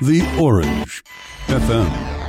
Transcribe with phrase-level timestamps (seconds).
[0.00, 1.02] The Orange
[1.46, 2.23] FM.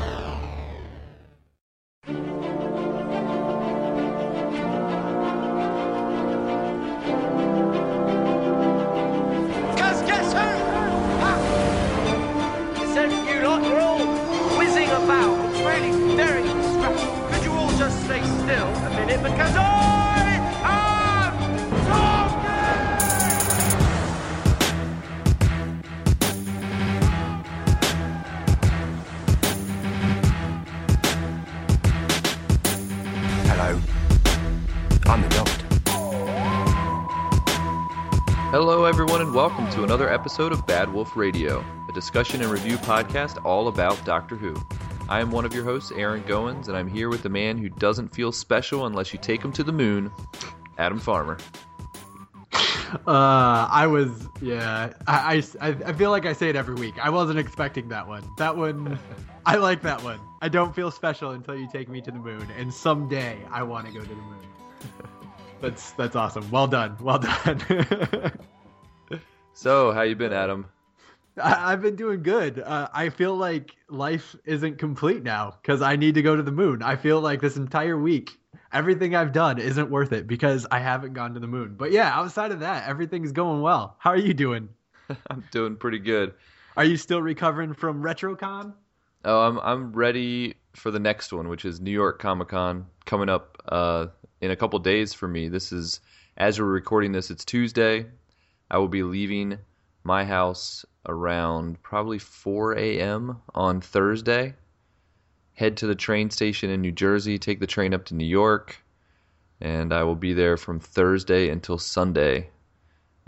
[40.25, 44.55] Episode of Bad Wolf Radio, a discussion and review podcast all about Doctor Who.
[45.07, 47.70] I am one of your hosts, Aaron Goins, and I'm here with the man who
[47.70, 50.09] doesn't feel special unless you take him to the moon,
[50.79, 51.38] Adam Farmer.
[53.05, 54.93] Uh, I was, yeah.
[55.05, 56.95] I, I, I feel like I say it every week.
[56.99, 58.27] I wasn't expecting that one.
[58.39, 58.98] That one,
[59.45, 60.20] I like that one.
[60.41, 63.85] I don't feel special until you take me to the moon, and someday I want
[63.85, 64.48] to go to the moon.
[65.62, 66.50] That's that's awesome.
[66.50, 66.98] Well done.
[67.00, 68.31] Well done.
[69.58, 70.66] So, how you been, Adam?
[71.42, 72.59] I, I've been doing good.
[72.59, 76.52] Uh, I feel like life isn't complete now because I need to go to the
[76.52, 76.84] moon.
[76.84, 78.38] I feel like this entire week,
[78.73, 81.75] everything I've done isn't worth it because I haven't gone to the moon.
[81.78, 83.95] But yeah, outside of that, everything's going well.
[83.97, 84.67] How are you doing?
[85.30, 86.34] I'm doing pretty good.
[86.75, 88.73] Are you still recovering from RetroCon?
[89.23, 93.30] Oh, I'm I'm ready for the next one, which is New York Comic Con coming
[93.30, 94.08] up uh,
[94.42, 95.47] in a couple days for me.
[95.47, 96.02] This is
[96.36, 98.08] as we're recording this, it's Tuesday.
[98.70, 99.58] I will be leaving
[100.04, 103.42] my house around probably 4 a.m.
[103.54, 104.56] on Thursday.
[105.54, 108.84] Head to the train station in New Jersey, take the train up to New York,
[109.62, 112.50] and I will be there from Thursday until Sunday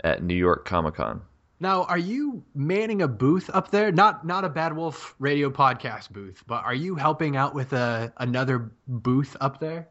[0.04, 1.22] at New York Comic Con.
[1.60, 3.90] Now, are you manning a booth up there?
[3.90, 8.12] Not not a Bad Wolf Radio podcast booth, but are you helping out with a
[8.18, 9.88] another booth up there?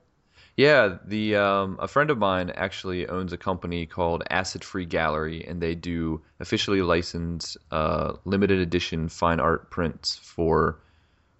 [0.57, 5.45] Yeah, the um, a friend of mine actually owns a company called Acid Free Gallery,
[5.47, 10.79] and they do officially licensed uh, limited edition fine art prints for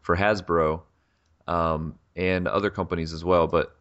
[0.02, 0.82] for Hasbro
[1.48, 3.48] um, and other companies as well.
[3.48, 3.76] But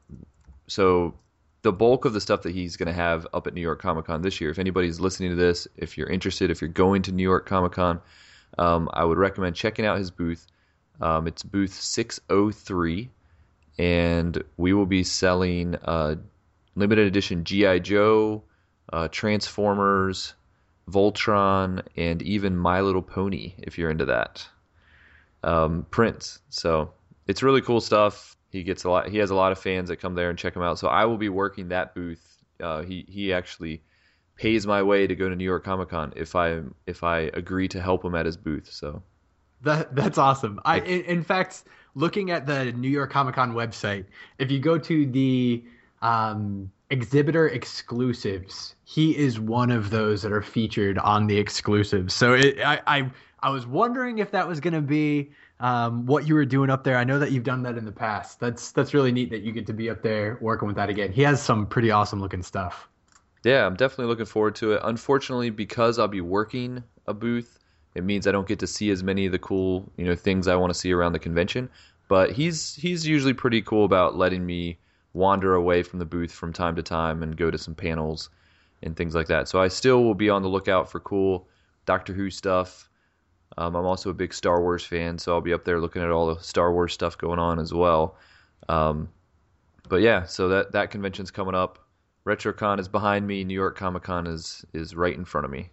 [0.69, 1.15] so
[1.61, 4.07] the bulk of the stuff that he's going to have up at New York Comic
[4.07, 4.49] Con this year.
[4.49, 7.73] If anybody's listening to this, if you're interested, if you're going to New York Comic
[7.73, 8.01] Con,
[8.57, 10.47] um, I would recommend checking out his booth.
[11.03, 13.11] Um, it's booth 603
[13.79, 16.17] and we will be selling uh,
[16.75, 18.43] limited edition GI Joe,
[18.93, 20.35] uh, Transformers,
[20.91, 24.47] Voltron, and even My Little Pony if you're into that.
[25.43, 26.41] Um, prints.
[26.49, 26.93] So
[27.27, 28.37] it's really cool stuff.
[28.51, 29.09] He gets a lot.
[29.09, 30.79] He has a lot of fans that come there and check him out.
[30.79, 32.45] So I will be working that booth.
[32.61, 33.83] Uh, he he actually
[34.37, 37.69] pays my way to go to New York Comic Con if I if I agree
[37.69, 38.71] to help him at his booth.
[38.73, 39.03] So
[39.63, 40.61] That that's awesome.
[40.65, 41.65] I in, in fact,
[41.97, 44.05] looking at the New York Comic Con website,
[44.39, 45.65] if you go to the
[46.03, 52.15] um, exhibitor exclusives, he is one of those that are featured on the exclusives.
[52.15, 55.31] So it, I, I I was wondering if that was going to be
[55.61, 56.97] um, what you were doing up there.
[56.97, 58.39] I know that you've done that in the past.
[58.39, 61.13] That's that's really neat that you get to be up there working with that again.
[61.13, 62.89] He has some pretty awesome looking stuff.
[63.45, 64.81] Yeah, I'm definitely looking forward to it.
[64.85, 67.56] Unfortunately, because I'll be working a booth,
[67.97, 70.49] it means I don't get to see as many of the cool, you know, things
[70.49, 71.69] I want to see around the convention.
[72.09, 74.79] But he's he's usually pretty cool about letting me
[75.15, 78.29] wander away from the booth from time to time and go to some panels
[78.83, 79.49] and things like that.
[79.49, 81.49] So I still will be on the lookout for cool
[81.87, 82.89] Doctor Who stuff.
[83.57, 86.11] Um, I'm also a big Star Wars fan, so I'll be up there looking at
[86.11, 88.17] all the Star Wars stuff going on as well.
[88.69, 89.09] Um,
[89.89, 91.79] but yeah, so that that convention's coming up.
[92.27, 93.45] RetroCon is behind me.
[93.45, 95.71] New York Comic Con is is right in front of me.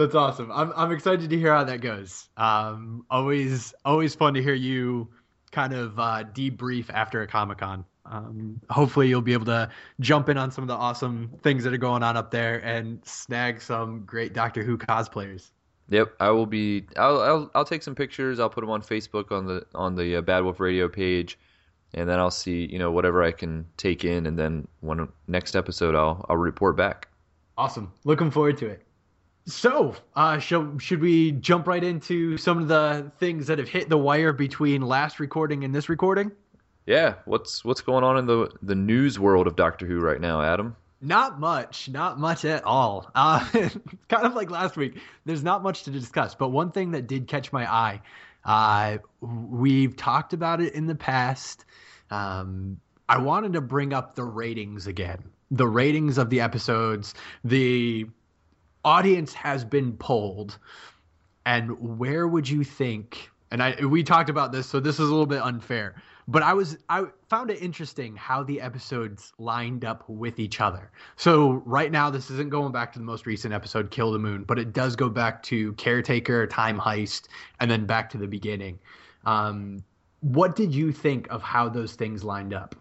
[0.00, 0.50] That's awesome.
[0.50, 2.30] I'm I'm excited to hear how that goes.
[2.38, 5.08] Um, always always fun to hear you
[5.52, 7.84] kind of uh, debrief after a Comic Con.
[8.06, 9.68] Um, hopefully you'll be able to
[10.00, 13.04] jump in on some of the awesome things that are going on up there and
[13.04, 15.50] snag some great Doctor Who cosplayers.
[15.90, 16.86] Yep, I will be.
[16.96, 18.40] I'll I'll, I'll take some pictures.
[18.40, 21.38] I'll put them on Facebook on the on the uh, Bad Wolf Radio page,
[21.92, 25.56] and then I'll see you know whatever I can take in, and then when next
[25.56, 27.08] episode I'll I'll report back.
[27.58, 27.92] Awesome.
[28.04, 28.86] Looking forward to it.
[29.46, 33.88] So, uh, should, should we jump right into some of the things that have hit
[33.88, 36.30] the wire between last recording and this recording?
[36.86, 40.42] Yeah, what's what's going on in the the news world of Doctor Who right now,
[40.42, 40.76] Adam?
[41.00, 43.10] Not much, not much at all.
[43.14, 43.40] Uh,
[44.08, 44.98] kind of like last week.
[45.24, 48.02] There's not much to discuss, but one thing that did catch my eye.
[48.44, 51.64] Uh, we've talked about it in the past.
[52.10, 55.22] Um, I wanted to bring up the ratings again.
[55.50, 57.14] The ratings of the episodes.
[57.44, 58.06] The
[58.84, 60.58] audience has been polled
[61.46, 63.30] And where would you think?
[63.50, 65.96] And I we talked about this, so this is a little bit unfair.
[66.28, 70.92] But I was I found it interesting how the episodes lined up with each other.
[71.16, 74.44] So right now, this isn't going back to the most recent episode, Kill the Moon,
[74.44, 77.28] but it does go back to Caretaker, Time Heist,
[77.60, 78.78] and then back to the beginning.
[79.26, 79.84] Um,
[80.20, 82.76] what did you think of how those things lined up?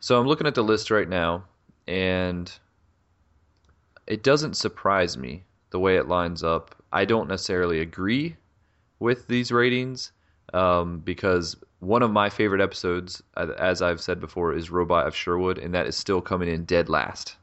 [0.00, 1.44] So I'm looking at the list right now,
[1.88, 2.52] and
[4.10, 6.74] it doesn't surprise me the way it lines up.
[6.92, 8.36] I don't necessarily agree
[8.98, 10.10] with these ratings
[10.52, 15.58] um, because one of my favorite episodes, as I've said before, is Robot of Sherwood,
[15.58, 17.36] and that is still coming in dead last.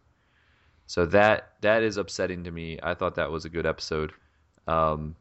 [0.88, 2.78] So that that is upsetting to me.
[2.84, 4.12] I thought that was a good episode,
[4.68, 5.16] um,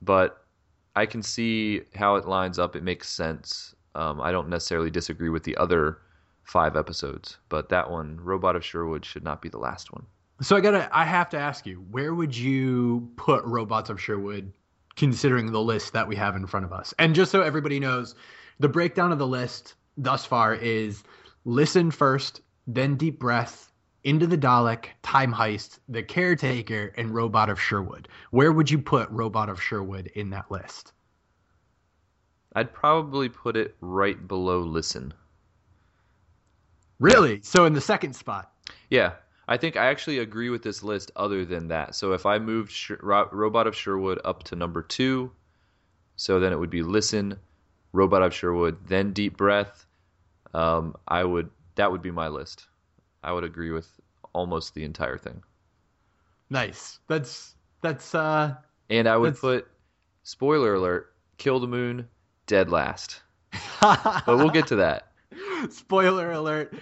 [0.00, 0.44] but
[0.94, 2.76] I can see how it lines up.
[2.76, 3.74] It makes sense.
[3.96, 5.98] Um, I don't necessarily disagree with the other
[6.44, 10.06] five episodes, but that one, Robot of Sherwood, should not be the last one.
[10.40, 14.52] So I gotta, I have to ask you, where would you put Robots of Sherwood,
[14.94, 16.94] considering the list that we have in front of us?
[16.98, 18.14] And just so everybody knows,
[18.60, 21.02] the breakdown of the list thus far is
[21.44, 23.72] listen first, then deep breath,
[24.04, 28.08] into the Dalek, time heist, the caretaker, and robot of Sherwood.
[28.30, 30.92] Where would you put robot of Sherwood in that list?
[32.54, 35.12] I'd probably put it right below listen.
[37.00, 37.40] Really?
[37.42, 38.52] So in the second spot?
[38.88, 39.14] Yeah.
[39.48, 41.94] I think I actually agree with this list other than that.
[41.94, 45.32] So if I moved Sh- Robot of Sherwood up to number two,
[46.16, 47.38] so then it would be Listen,
[47.92, 49.86] Robot of Sherwood, then Deep Breath.
[50.52, 52.66] Um, I would that would be my list.
[53.24, 53.88] I would agree with
[54.34, 55.42] almost the entire thing.
[56.50, 56.98] Nice.
[57.08, 58.54] That's that's uh
[58.90, 59.66] And I would put
[60.24, 62.06] spoiler alert, Kill the Moon,
[62.46, 63.22] dead last.
[63.80, 65.07] but we'll get to that.
[65.70, 66.74] Spoiler alert.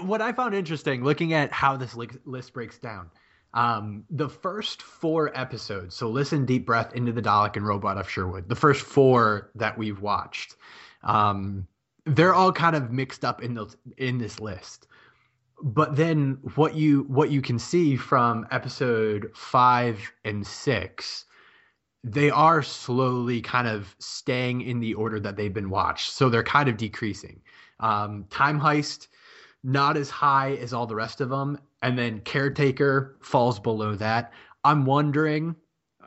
[0.00, 3.10] What I found interesting looking at how this list breaks down.
[3.54, 8.08] Um, the first four episodes, so listen, deep breath into the Dalek and Robot of
[8.08, 8.48] Sherwood.
[8.48, 10.56] The first four that we've watched,
[11.02, 11.66] um,
[12.06, 13.66] they're all kind of mixed up in the
[13.98, 14.86] in this list.
[15.62, 21.26] But then what you what you can see from episode five and six,
[22.02, 26.12] they are slowly kind of staying in the order that they've been watched.
[26.12, 27.42] So they're kind of decreasing.
[27.82, 29.08] Um, Time Heist,
[29.62, 31.58] not as high as all the rest of them.
[31.82, 34.32] And then Caretaker falls below that.
[34.64, 35.56] I'm wondering,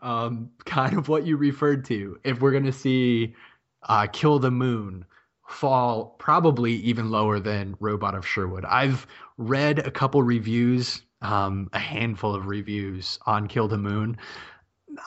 [0.01, 3.35] um, kind of what you referred to, if we're going to see
[3.83, 5.05] uh, Kill the Moon
[5.47, 8.65] fall probably even lower than Robot of Sherwood.
[8.65, 9.05] I've
[9.37, 14.17] read a couple reviews, um, a handful of reviews on Kill the Moon.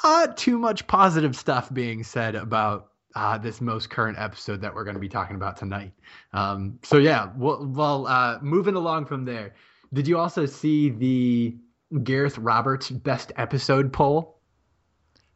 [0.04, 4.84] Not too much positive stuff being said about uh, this most current episode that we're
[4.84, 5.92] going to be talking about tonight.
[6.32, 9.54] Um, so yeah, well, well uh, moving along from there,
[9.92, 11.56] did you also see the
[12.04, 14.38] Gareth Roberts best episode poll?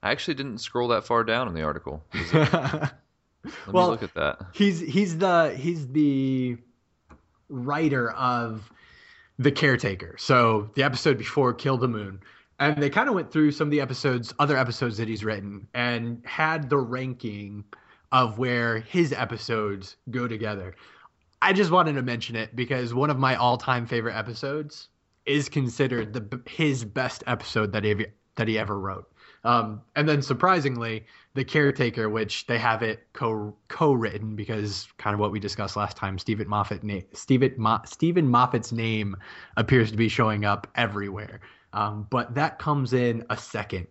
[0.01, 2.05] I actually didn't scroll that far down in the article.
[2.33, 2.93] Let
[3.73, 4.41] well, me look at that.
[4.53, 6.59] He's he's the he's the
[7.49, 8.71] writer of
[9.41, 10.15] the caretaker.
[10.19, 12.21] So the episode before Kill the Moon.
[12.63, 15.67] And they kind of went through some of the episodes, other episodes that he's written,
[15.75, 17.65] and had the ranking
[18.13, 20.77] of where his episodes go together.
[21.41, 24.91] I just wanted to mention it because one of my all-time favorite episodes
[25.27, 28.07] is considered the his best episode that he
[28.37, 29.11] that he ever wrote.
[29.43, 35.19] Um, and then surprisingly, the caretaker, which they have it co co-written because kind of
[35.21, 39.17] what we discussed last time, Steven Moffat na- Steven Mo- Steven Moffat's name
[39.57, 41.41] appears to be showing up everywhere.
[41.73, 43.89] Um, but that comes in a second.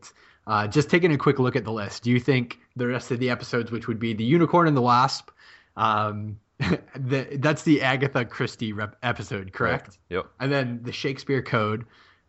[0.48, 3.20] Uh, just taking a quick look at the list, do you think the rest of
[3.20, 5.30] the episodes, which would be the Unicorn and the Wasp,
[5.78, 9.98] um, the, that's the Agatha Christie rep- episode, correct?
[10.10, 10.26] Yep.
[10.40, 11.86] And then the Shakespeare Code,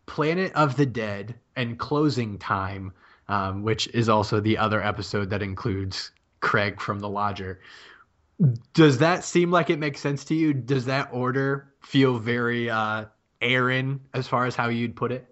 [0.06, 2.92] Planet of the Dead, and Closing Time,
[3.28, 7.60] um, which is also the other episode that includes Craig from The Lodger.
[8.74, 10.52] Does that seem like it makes sense to you?
[10.52, 13.06] Does that order feel very uh,
[13.40, 15.31] Aaron as far as how you'd put it?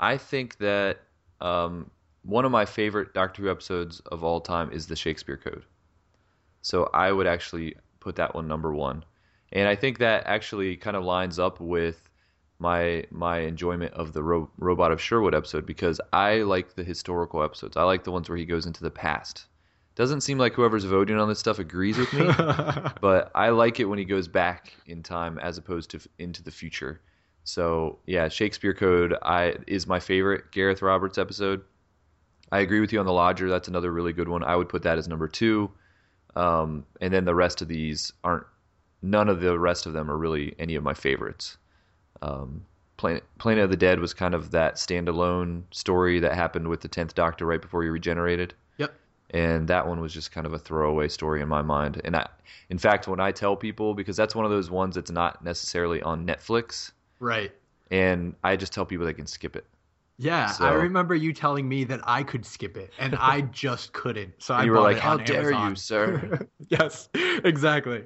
[0.00, 1.00] I think that
[1.40, 1.90] um,
[2.22, 5.64] one of my favorite Doctor Who episodes of all time is the Shakespeare Code.
[6.62, 9.04] So I would actually put that one number one,
[9.52, 12.08] and I think that actually kind of lines up with
[12.58, 17.42] my my enjoyment of the Ro- Robot of Sherwood episode because I like the historical
[17.42, 17.76] episodes.
[17.76, 19.46] I like the ones where he goes into the past.
[19.94, 22.26] Doesn't seem like whoever's voting on this stuff agrees with me,
[23.00, 26.52] but I like it when he goes back in time as opposed to into the
[26.52, 27.00] future.
[27.48, 31.62] So yeah, Shakespeare Code I is my favorite Gareth Roberts episode.
[32.52, 33.48] I agree with you on the Lodger.
[33.48, 34.44] That's another really good one.
[34.44, 35.70] I would put that as number two.
[36.36, 38.44] Um, and then the rest of these aren't.
[39.00, 41.56] None of the rest of them are really any of my favorites.
[42.20, 42.66] Um,
[42.98, 46.88] Planet Planet of the Dead was kind of that standalone story that happened with the
[46.88, 48.52] tenth Doctor right before he regenerated.
[48.76, 48.92] Yep.
[49.30, 52.02] And that one was just kind of a throwaway story in my mind.
[52.04, 52.28] And I,
[52.68, 56.02] in fact, when I tell people, because that's one of those ones that's not necessarily
[56.02, 57.52] on Netflix, Right.
[57.90, 59.66] and I just tell people they can skip it.
[60.20, 63.92] Yeah, So- I remember you telling me that I could skip it, and I just
[63.92, 64.34] couldn't.
[64.38, 67.08] So I you were like, "How dare Amazon." you, sir?" yes,
[67.44, 68.04] exactly.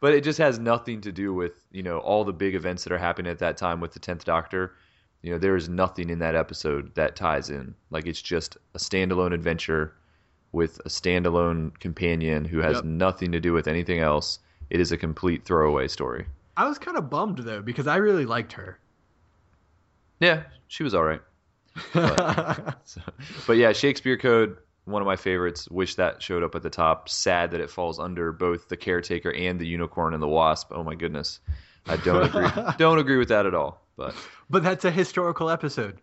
[0.00, 2.92] but it just has nothing to do with you know all the big events that
[2.92, 4.74] are happening at that time with the 10th doctor
[5.22, 8.78] you know there is nothing in that episode that ties in like it's just a
[8.78, 9.94] standalone adventure
[10.52, 12.84] with a standalone companion who has Yep.
[12.84, 14.38] nothing to do with anything else
[14.70, 16.26] it is a complete throwaway story
[16.58, 18.78] I was kind of bummed though because I really liked her.
[20.20, 21.22] yeah she was all right
[22.84, 23.00] so,
[23.46, 27.08] but yeah shakespeare code one of my favorites wish that showed up at the top
[27.08, 30.82] sad that it falls under both the caretaker and the unicorn and the wasp oh
[30.82, 31.38] my goodness
[31.86, 32.48] i don't agree
[32.78, 34.14] don't agree with that at all but
[34.50, 36.00] but that's a historical episode.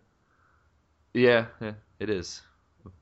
[1.14, 2.42] Yeah, yeah, it is.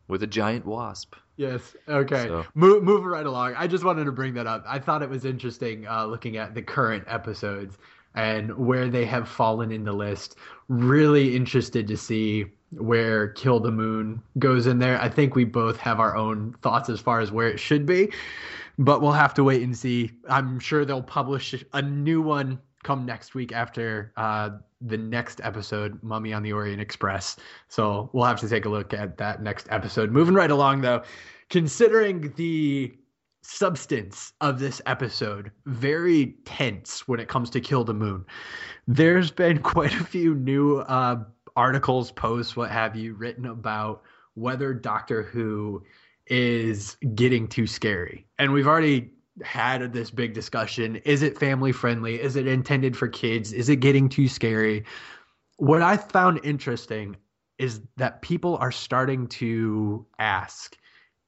[0.07, 1.17] With a giant wasp.
[1.37, 1.75] Yes.
[1.89, 2.27] Okay.
[2.29, 3.55] So- Mo- moving right along.
[3.57, 4.65] I just wanted to bring that up.
[4.67, 7.79] I thought it was interesting uh, looking at the current episodes
[8.15, 10.37] and where they have fallen in the list.
[10.69, 15.01] Really interested to see where Kill the Moon goes in there.
[15.01, 18.13] I think we both have our own thoughts as far as where it should be,
[18.79, 20.11] but we'll have to wait and see.
[20.29, 24.51] I'm sure they'll publish a new one come next week after uh,
[24.81, 27.37] the next episode, Mummy on the Orient Express.
[27.69, 30.13] So we'll have to take a look at that next episode.
[30.13, 31.03] Moving right along, though,
[31.51, 32.95] considering the
[33.43, 38.25] substance of this episode, very tense when it comes to Kill the Moon.
[38.87, 41.25] There's been quite a few new uh,
[41.57, 44.03] articles, posts, what have you, written about
[44.35, 45.83] whether Doctor Who
[46.27, 48.27] is getting too scary.
[48.39, 49.11] And we've already
[49.43, 50.97] had this big discussion.
[50.97, 52.21] Is it family friendly?
[52.21, 53.53] Is it intended for kids?
[53.53, 54.85] Is it getting too scary?
[55.57, 57.17] What I found interesting
[57.59, 60.77] is that people are starting to ask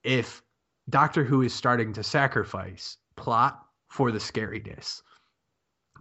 [0.02, 0.42] if
[0.88, 5.02] Doctor Who is starting to sacrifice plot for the scariness.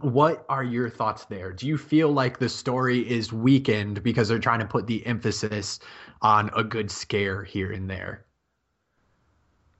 [0.00, 1.52] What are your thoughts there?
[1.52, 5.80] Do you feel like the story is weakened because they're trying to put the emphasis
[6.20, 8.26] on a good scare here and there?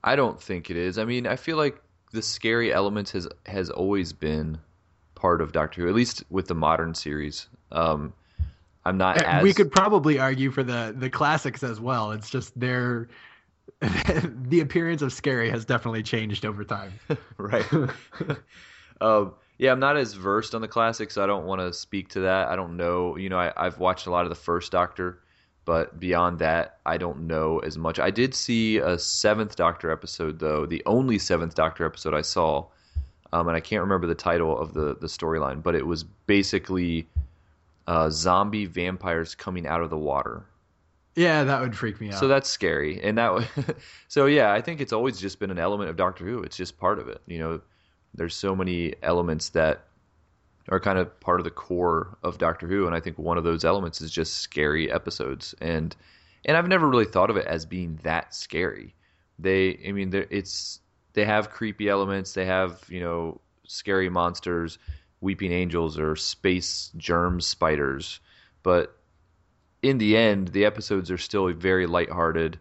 [0.02, 0.98] I don't think it is.
[0.98, 4.58] I mean, I feel like the scary element has has always been
[5.14, 7.48] part of Doctor Who, at least with the modern series.
[7.72, 8.12] Um,
[8.84, 12.12] I'm not as we could probably argue for the the classics as well.
[12.12, 13.08] It's just their
[13.80, 16.92] the appearance of scary has definitely changed over time.
[17.36, 17.66] right.
[19.00, 22.10] um, yeah, I'm not as versed on the classics, so I don't want to speak
[22.10, 22.48] to that.
[22.48, 23.16] I don't know.
[23.16, 25.20] You know, I, I've watched a lot of the first Doctor,
[25.66, 27.98] but beyond that, I don't know as much.
[27.98, 32.66] I did see a seventh Doctor episode, though, the only seventh Doctor episode I saw,
[33.32, 37.08] um, and I can't remember the title of the the storyline, but it was basically
[37.88, 40.46] uh, zombie vampires coming out of the water.
[41.16, 42.20] Yeah, that would freak me out.
[42.20, 43.76] So that's scary, and that.
[44.08, 46.42] so yeah, I think it's always just been an element of Doctor Who.
[46.42, 47.20] It's just part of it.
[47.26, 47.60] You know,
[48.14, 49.84] there's so many elements that
[50.68, 53.44] are kind of part of the core of Doctor Who, and I think one of
[53.44, 55.54] those elements is just scary episodes.
[55.60, 55.94] And
[56.44, 58.94] and I've never really thought of it as being that scary.
[59.38, 60.80] They, I mean, it's
[61.12, 62.32] they have creepy elements.
[62.32, 64.78] They have you know scary monsters,
[65.20, 68.20] weeping angels, or space germ spiders,
[68.62, 68.96] but
[69.82, 72.58] in the end, the episodes are still very lighthearted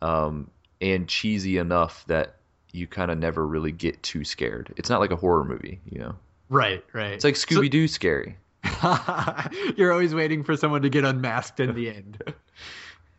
[0.00, 2.36] um, and cheesy enough that
[2.72, 4.72] you kind of never really get too scared.
[4.76, 6.14] It's not like a horror movie, you know.
[6.52, 7.12] Right, right.
[7.12, 8.36] It's like Scooby Doo scary.
[9.76, 12.22] You're always waiting for someone to get unmasked in the end.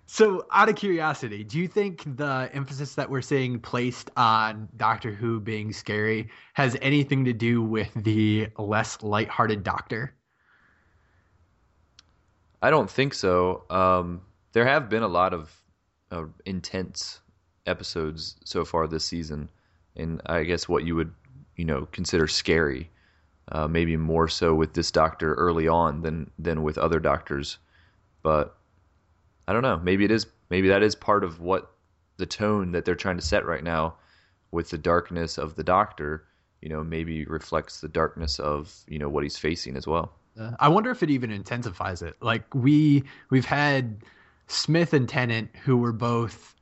[0.06, 5.12] So, out of curiosity, do you think the emphasis that we're seeing placed on Doctor
[5.12, 10.14] Who being scary has anything to do with the less lighthearted Doctor?
[12.62, 13.64] I don't think so.
[13.72, 14.22] Um,
[14.52, 15.52] there have been a lot of
[16.12, 17.20] uh, intense
[17.66, 19.50] episodes so far this season,
[19.96, 21.12] and I guess what you would,
[21.56, 22.92] you know, consider scary.
[23.52, 27.58] Uh, maybe more so with this doctor early on than than with other doctors,
[28.22, 28.56] but
[29.48, 29.80] I don't know.
[29.84, 30.28] Maybe it is.
[30.50, 31.72] Maybe that is part of what
[32.18, 33.96] the tone that they're trying to set right now
[34.52, 36.26] with the darkness of the doctor.
[36.62, 40.14] You know, maybe reflects the darkness of you know what he's facing as well.
[40.40, 42.16] Uh, I wonder if it even intensifies it.
[42.22, 43.98] Like we we've had
[44.48, 46.56] Smith and Tennant who were both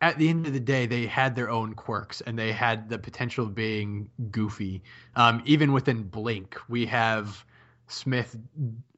[0.00, 2.98] at the end of the day they had their own quirks and they had the
[2.98, 4.82] potential of being goofy.
[5.14, 7.44] Um, even within Blink, we have
[7.86, 8.36] Smith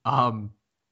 [0.04, 0.50] um,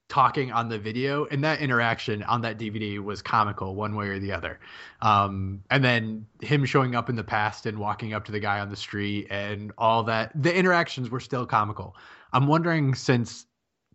[0.08, 4.18] talking on the video and that interaction on that DVD was comical one way or
[4.18, 4.60] the other.
[5.02, 8.60] Um, and then him showing up in the past and walking up to the guy
[8.60, 11.96] on the street and all that the interactions were still comical.
[12.32, 13.46] I'm wondering since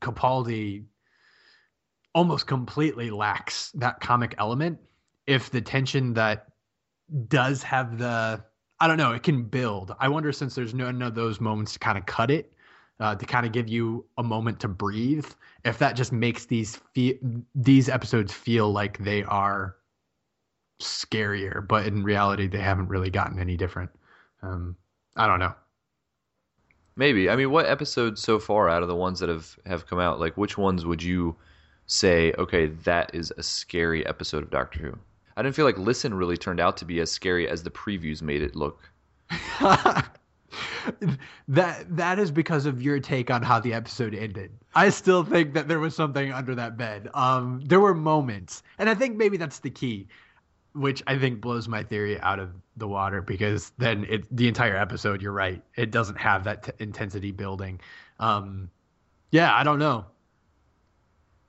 [0.02, 0.86] Capaldi
[2.14, 4.80] almost completely lacks that comic element.
[5.32, 6.48] If the tension that
[7.28, 8.44] does have the,
[8.80, 9.96] I don't know, it can build.
[10.00, 12.52] I wonder since there's none of those moments to kind of cut it,
[13.00, 15.26] uh, to kind of give you a moment to breathe,
[15.64, 17.20] if that just makes these fe-
[17.56, 19.78] these episodes feel like they are
[20.82, 23.90] scarier, but in reality they haven't really gotten any different.
[24.42, 24.76] Um,
[25.16, 25.54] I don't know.
[26.96, 27.30] Maybe.
[27.30, 30.20] I mean, what episodes so far out of the ones that have have come out,
[30.20, 31.36] like which ones would you
[31.86, 34.98] say, okay, that is a scary episode of Doctor Who?
[35.38, 38.22] I didn't feel like Listen really turned out to be as scary as the previews
[38.22, 38.90] made it look.
[41.48, 44.52] that that is because of your take on how the episode ended.
[44.76, 47.10] I still think that there was something under that bed.
[47.14, 50.08] Um, there were moments, and I think maybe that's the key,
[50.74, 54.76] which I think blows my theory out of the water because then it the entire
[54.76, 55.22] episode.
[55.22, 57.80] You're right, it doesn't have that t- intensity building.
[58.20, 58.70] Um,
[59.32, 60.06] yeah, I don't know.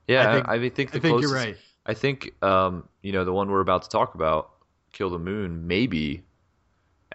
[0.07, 1.57] Yeah, I think- I, think the I think you're right.
[1.85, 4.51] I think um, you know the one we're about to talk about,
[4.91, 6.23] Kill the Moon, maybe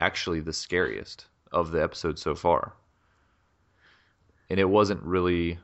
[0.01, 2.75] actually the scariest of the episodes so far.
[4.51, 5.59] And it wasn't really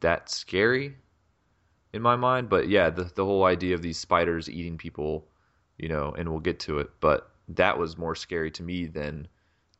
[0.00, 0.96] that scary
[1.92, 5.26] in my mind, but yeah, the the whole idea of these spiders eating people,
[5.78, 9.28] you know, and we'll get to it, but that was more scary to me than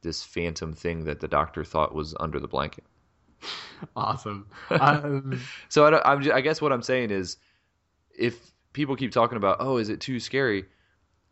[0.03, 2.85] this phantom thing that the doctor thought was under the blanket.
[3.97, 4.47] Awesome.
[4.81, 7.37] Um, So I, I guess what I'm saying is,
[8.19, 10.65] if people keep talking about, oh, is it too scary?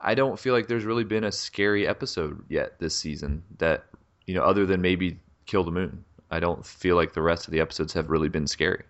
[0.01, 3.87] I don't feel like there's really been a scary episode yet this season that
[4.27, 6.05] you know, other than maybe Kill the Moon.
[6.31, 8.83] I don't feel like the rest of the episodes have really been scary.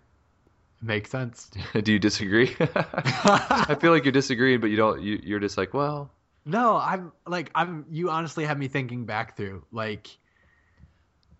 [0.81, 1.51] makes sense.
[1.83, 2.55] Do you disagree?
[2.59, 5.01] I feel like you're disagreeing, but you don't.
[5.01, 6.11] You, you're just like, well,
[6.45, 7.85] No, I'm like I'm.
[7.91, 10.07] You honestly have me thinking back through like.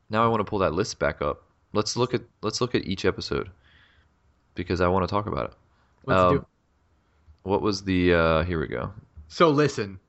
[0.09, 1.43] now I want to pull that list back up.
[1.73, 3.49] Let's look at let's look at each episode
[4.53, 5.57] because I want to talk about it.
[6.07, 6.45] Let's Um, do.
[7.43, 8.13] What was the?
[8.13, 8.91] uh Here we go.
[9.27, 9.99] So listen,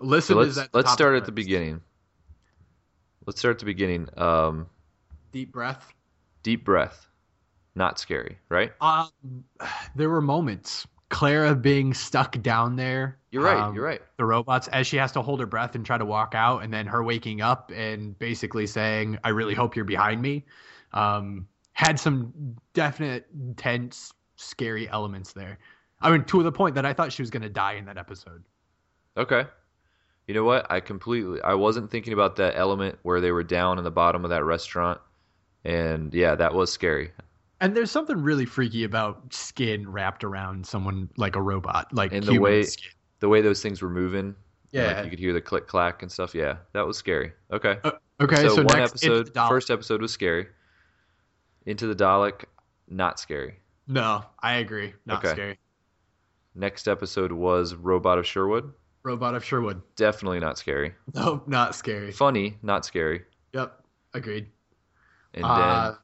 [0.00, 1.80] listen So let's let's start at the beginning.
[3.26, 4.08] Let's start at the beginning.
[4.18, 4.66] Um,
[5.32, 5.92] Deep breath.
[6.42, 7.08] deep breath,
[7.74, 8.72] not scary, right?
[8.80, 9.08] Um,
[9.96, 10.86] there were moments.
[11.10, 13.18] Clara being stuck down there.
[13.30, 13.56] You're right.
[13.62, 14.02] um, you're right.
[14.16, 16.72] The robots, as she has to hold her breath and try to walk out, and
[16.74, 20.44] then her waking up and basically saying, "I really hope you're behind me,"
[20.92, 23.26] um, had some definite
[23.56, 25.58] tense, scary elements there.
[26.00, 27.96] I mean, to the point that I thought she was going to die in that
[27.98, 28.42] episode.
[29.16, 29.44] Okay.
[30.26, 30.66] You know what?
[30.70, 31.40] I completely.
[31.42, 34.42] I wasn't thinking about that element where they were down in the bottom of that
[34.44, 34.98] restaurant,
[35.64, 37.10] and yeah, that was scary.
[37.60, 42.24] And there's something really freaky about skin wrapped around someone like a robot, like And
[42.24, 42.90] the way- skin.
[43.20, 44.34] The way those things were moving,
[44.70, 44.96] Yeah.
[44.96, 46.34] like you could hear the click clack and stuff.
[46.34, 47.32] Yeah, that was scary.
[47.52, 47.78] Okay.
[47.84, 50.48] Uh, okay, so, so, one next episode, the first episode was scary.
[51.64, 52.44] Into the Dalek,
[52.88, 53.60] not scary.
[53.86, 54.94] No, I agree.
[55.06, 55.32] Not Okay.
[55.34, 55.58] scary.
[56.54, 58.72] Next episode was Robot of Sherwood.
[59.02, 59.82] Robot of Sherwood.
[59.96, 60.94] Definitely not scary.
[61.14, 62.12] No, not scary.
[62.12, 63.24] Funny, not scary.
[63.52, 63.82] Yep,
[64.14, 64.50] agreed.
[65.34, 65.56] And Uh,
[65.90, 65.98] then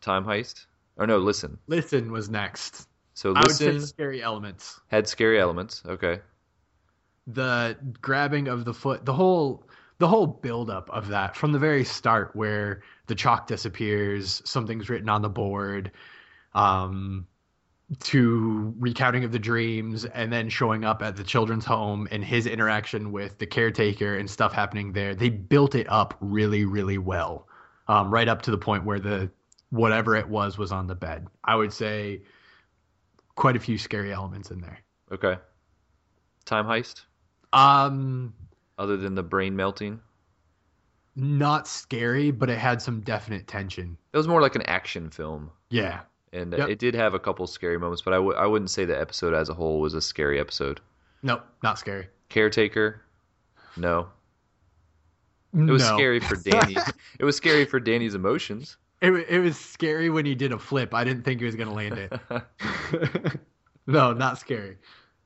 [0.00, 0.66] Time Heist.
[0.96, 1.58] Or no, Listen.
[1.66, 2.88] Listen was next.
[3.14, 4.80] So I would say Listen scary elements.
[4.88, 5.82] had scary elements.
[5.86, 6.20] Okay.
[7.26, 9.66] The grabbing of the foot, the whole
[9.98, 15.08] the whole buildup of that from the very start where the chalk disappears, something's written
[15.08, 15.90] on the board,
[16.56, 17.26] um
[18.00, 22.44] to recounting of the dreams and then showing up at the children's home and his
[22.46, 25.14] interaction with the caretaker and stuff happening there.
[25.14, 27.46] They built it up really, really well.
[27.86, 29.30] Um, right up to the point where the
[29.70, 31.28] whatever it was was on the bed.
[31.44, 32.22] I would say
[33.36, 34.80] quite a few scary elements in there.
[35.12, 35.36] Okay.
[36.44, 37.02] Time Heist.
[37.52, 38.34] Um,
[38.78, 40.00] Other than the brain melting,
[41.14, 43.96] not scary, but it had some definite tension.
[44.12, 46.00] it was more like an action film, Yeah.
[46.36, 46.68] And Yep.
[46.68, 48.02] it did have a couple scary moments.
[48.02, 50.80] But I w- I wouldn't say the episode as a whole was a scary episode.
[51.22, 52.08] Nope, not scary.
[52.28, 53.00] Caretaker.
[53.76, 54.08] No.
[55.54, 55.94] It was No.
[55.96, 56.76] scary for Danny.
[57.18, 58.76] it was scary for Danny's emotions.
[59.02, 60.94] It, it was scary when he did a flip.
[60.94, 63.38] I didn't think he was going to land it.
[63.86, 64.78] no, not scary.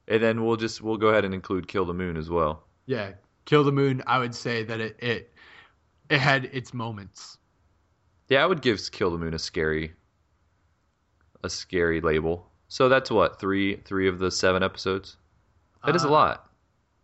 [0.08, 2.64] And then we'll just we'll go ahead and include Kill the Moon as well.
[2.86, 3.12] Yeah,
[3.44, 4.02] Kill the Moon.
[4.06, 5.32] I would say that it it
[6.08, 7.38] it had its moments.
[8.28, 9.92] Yeah, I would give Kill the Moon a scary
[11.42, 12.46] a scary label.
[12.68, 15.16] So that's what, three three of the seven episodes?
[15.84, 16.46] That is a Uh, lot.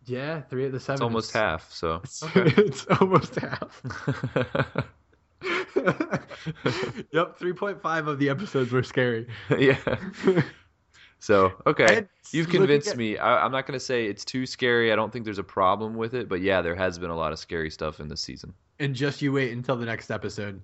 [0.05, 0.95] Yeah, three of the seven.
[0.95, 3.81] It's almost half, so It's, it's almost half.
[7.11, 9.27] yep, three point five of the episodes were scary.
[9.57, 9.77] yeah.
[11.19, 13.17] So okay, And you've convinced at- me.
[13.17, 14.91] I, I'm not going to say it's too scary.
[14.91, 17.31] I don't think there's a problem with it, but yeah, there has been a lot
[17.33, 18.53] of scary stuff in this season.
[18.79, 20.61] And just you wait until the next episode.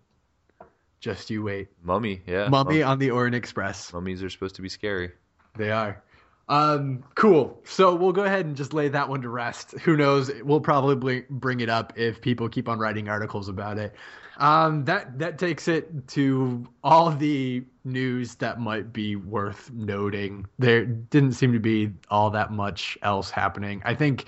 [1.04, 1.68] Just you wait.
[1.84, 2.48] Mummy, yeah.
[2.48, 3.92] Mummy Mum- on the Orient Express.
[3.92, 5.12] mummies are supposed to be scary.
[5.58, 6.02] They are.
[6.48, 7.60] Um, cool.
[7.66, 9.72] So we'll go ahead and just lay that one to rest.
[9.80, 10.32] Who knows?
[10.44, 13.94] We'll probably bring it up if people keep on writing articles about it.
[14.38, 20.48] Um, that that takes it to all the news that might be worth noting.
[20.58, 23.82] There didn't seem to be all that much else happening.
[23.84, 24.28] I think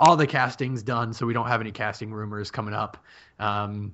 [0.00, 2.98] all the casting's done, so we don't have any casting rumors coming up.
[3.38, 3.92] Um,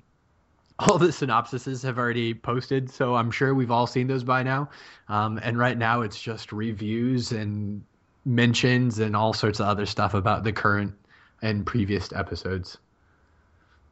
[0.83, 4.68] all the synopsises have already posted, so I'm sure we've all seen those by now.
[5.09, 7.83] Um, and right now, it's just reviews and
[8.25, 10.95] mentions and all sorts of other stuff about the current
[11.42, 12.79] and previous episodes.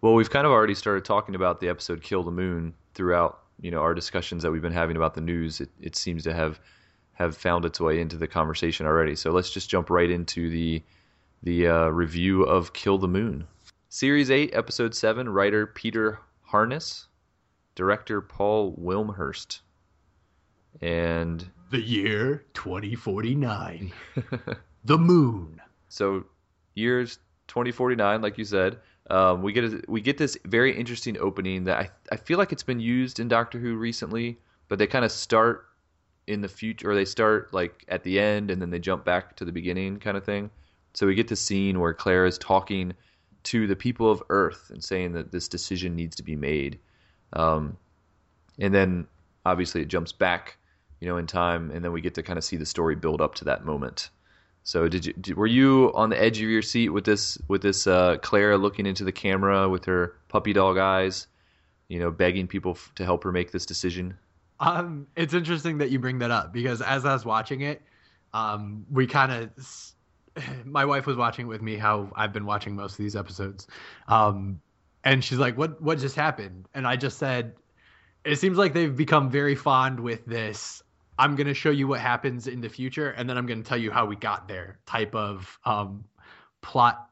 [0.00, 3.70] Well, we've kind of already started talking about the episode "Kill the Moon" throughout, you
[3.70, 5.60] know, our discussions that we've been having about the news.
[5.60, 6.60] It, it seems to have
[7.14, 9.14] have found its way into the conversation already.
[9.14, 10.82] So let's just jump right into the
[11.42, 13.46] the uh, review of "Kill the Moon,"
[13.90, 15.28] series eight, episode seven.
[15.28, 16.18] Writer Peter
[16.50, 17.06] Harness,
[17.76, 19.60] director Paul Wilmshurst,
[20.80, 23.92] and The year 2049.
[24.84, 25.60] the moon.
[25.88, 26.24] So
[26.74, 31.64] years 2049, like you said, um, we get a, we get this very interesting opening
[31.64, 34.36] that I I feel like it's been used in Doctor Who recently,
[34.66, 35.66] but they kind of start
[36.26, 39.36] in the future, or they start like at the end and then they jump back
[39.36, 40.50] to the beginning, kind of thing.
[40.94, 42.94] So we get the scene where Clara is talking
[43.44, 46.78] to the people of Earth and saying that this decision needs to be made,
[47.32, 47.76] um,
[48.58, 49.06] and then
[49.46, 50.58] obviously it jumps back,
[51.00, 53.20] you know, in time, and then we get to kind of see the story build
[53.20, 54.10] up to that moment.
[54.62, 57.62] So did you did, were you on the edge of your seat with this with
[57.62, 61.26] this uh, Clara looking into the camera with her puppy dog eyes,
[61.88, 64.18] you know, begging people f- to help her make this decision?
[64.60, 67.80] Um, it's interesting that you bring that up because as I was watching it,
[68.34, 69.50] um, we kind of,
[70.64, 71.76] my wife was watching it with me.
[71.76, 73.66] How I've been watching most of these episodes,
[74.08, 74.60] um,
[75.04, 75.80] and she's like, "What?
[75.80, 77.54] What just happened?" And I just said,
[78.24, 80.82] "It seems like they've become very fond with this.
[81.18, 83.90] I'm gonna show you what happens in the future, and then I'm gonna tell you
[83.90, 86.04] how we got there." Type of um,
[86.62, 87.08] plot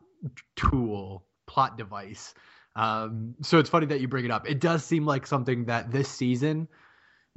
[0.56, 2.34] tool, plot device.
[2.76, 4.48] Um, so it's funny that you bring it up.
[4.48, 6.68] It does seem like something that this season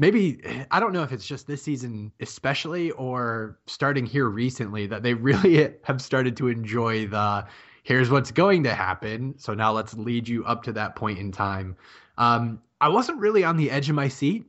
[0.02, 5.04] maybe I don't know if it's just this season especially or starting here recently that
[5.04, 7.46] they really have started to enjoy the
[7.84, 9.36] here's what's going to happen.
[9.38, 11.76] So now let's lead you up to that point in time.
[12.18, 14.46] Um, I wasn't really on the edge of my seat.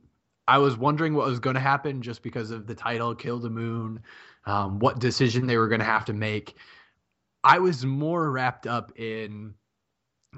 [0.49, 3.49] I was wondering what was going to happen just because of the title, Kill the
[3.49, 4.01] Moon,
[4.47, 6.57] um, what decision they were going to have to make.
[7.45, 9.55] I was more wrapped up in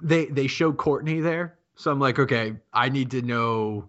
[0.03, 3.89] they they show Courtney there, so I'm like, okay, I need to know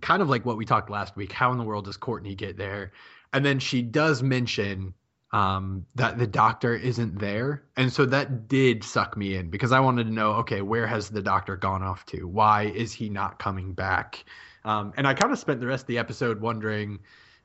[0.00, 1.32] kind of like what we talked last week.
[1.32, 2.92] How in the world does Courtney get there?
[3.32, 4.94] And then she does mention
[5.32, 9.78] um, that the doctor isn't there, and so that did suck me in because I
[9.78, 12.26] wanted to know, okay, where has the doctor gone off to?
[12.26, 14.24] Why is he not coming back?
[14.64, 16.98] Um, and I kind of spent the rest of the episode wondering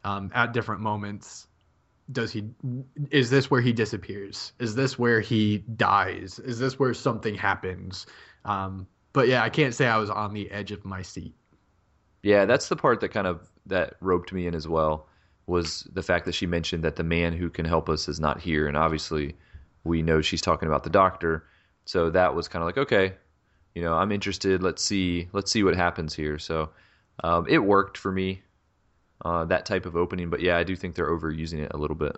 [0.04, 1.48] um, at different moments
[2.12, 2.44] does he
[3.10, 8.06] is this where he disappears is this where he dies is this where something happens
[8.46, 11.34] um, but yeah i can't say i was on the edge of my seat
[12.26, 15.08] Yeah, that's the part that kind of that roped me in as well
[15.46, 18.42] was the fact that she mentioned that the man who can help us is not
[18.42, 19.36] here, and obviously
[19.84, 21.46] we know she's talking about the doctor.
[21.86, 23.14] So that was kind of like okay,
[23.76, 24.64] you know, I'm interested.
[24.64, 26.40] Let's see, let's see what happens here.
[26.40, 26.72] So
[27.24, 28.42] um, it worked for me,
[29.24, 30.32] uh, that type of opening.
[30.32, 32.18] But yeah, I do think they're overusing it a little bit.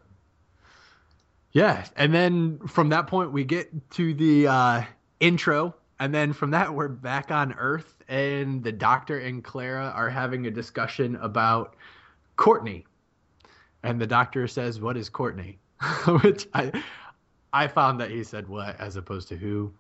[1.52, 4.84] yeah and then from that point we get to the uh,
[5.20, 10.10] intro and then from that we're back on earth and the doctor and clara are
[10.10, 11.75] having a discussion about
[12.36, 12.86] courtney.
[13.83, 15.60] And the doctor says what is courtney?
[16.21, 16.71] Which i
[17.53, 18.79] i found that he said what?
[18.79, 19.73] as opposed to who?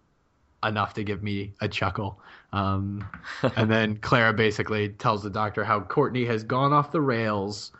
[0.63, 2.19] Enough to give me a chuckle.
[2.51, 3.07] Um,
[3.55, 7.71] and then clara basically tells the doctor how courtney has gone off the rails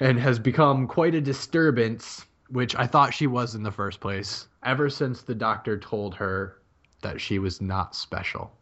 [0.00, 4.48] and has become quite a disturbance which i thought she was in the first place
[4.64, 6.61] ever since the doctor told her
[7.02, 8.52] that she was not special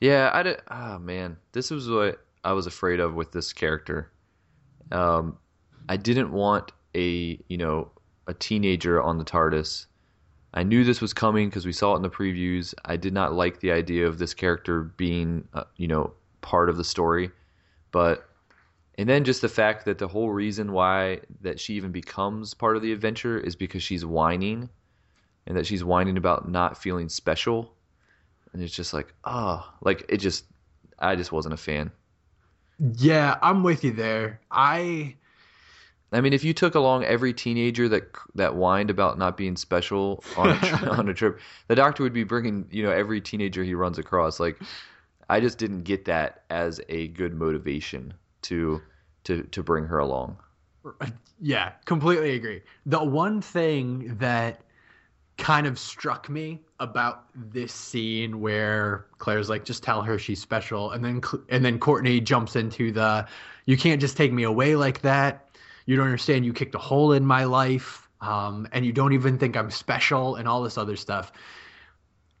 [0.00, 0.60] Yeah, I did.
[0.70, 4.10] Oh man, this was what I was afraid of with this character.
[4.92, 5.38] Um,
[5.88, 7.90] I didn't want a you know
[8.26, 9.86] a teenager on the TARDIS.
[10.54, 12.74] I knew this was coming because we saw it in the previews.
[12.84, 16.76] I did not like the idea of this character being uh, you know part of
[16.76, 17.30] the story,
[17.90, 18.28] but
[18.98, 22.76] and then just the fact that the whole reason why that she even becomes part
[22.76, 24.68] of the adventure is because she's whining,
[25.46, 27.74] and that she's whining about not feeling special
[28.52, 30.44] and it's just like oh like it just
[30.98, 31.90] i just wasn't a fan
[32.96, 35.14] yeah i'm with you there i
[36.12, 38.04] i mean if you took along every teenager that
[38.34, 42.12] that whined about not being special on a, tri- on a trip the doctor would
[42.12, 44.58] be bringing you know every teenager he runs across like
[45.28, 48.82] I just didn't get that as a good motivation to
[49.24, 50.38] to to bring her along.
[51.00, 51.06] Uh,
[51.40, 52.62] yeah, completely agree.
[52.86, 54.60] The one thing that
[55.36, 60.92] kind of struck me about this scene where Clara's like, just tell her she's special,
[60.92, 63.26] and then and then Courtney jumps into the,
[63.66, 65.48] you can't just take me away like that.
[65.86, 66.44] You don't understand.
[66.44, 70.36] You kicked a hole in my life, um, and you don't even think I'm special,
[70.36, 71.32] and all this other stuff.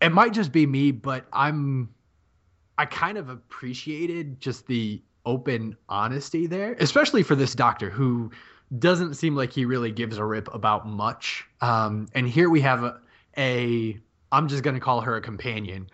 [0.00, 1.88] It might just be me, but I'm,
[2.78, 8.30] I kind of appreciated just the open honesty there, especially for this doctor who
[8.78, 11.44] doesn't seem like he really gives a rip about much.
[11.60, 13.00] Um, and here we have a,
[13.36, 13.98] a
[14.32, 15.88] I'm just going to call her a companion,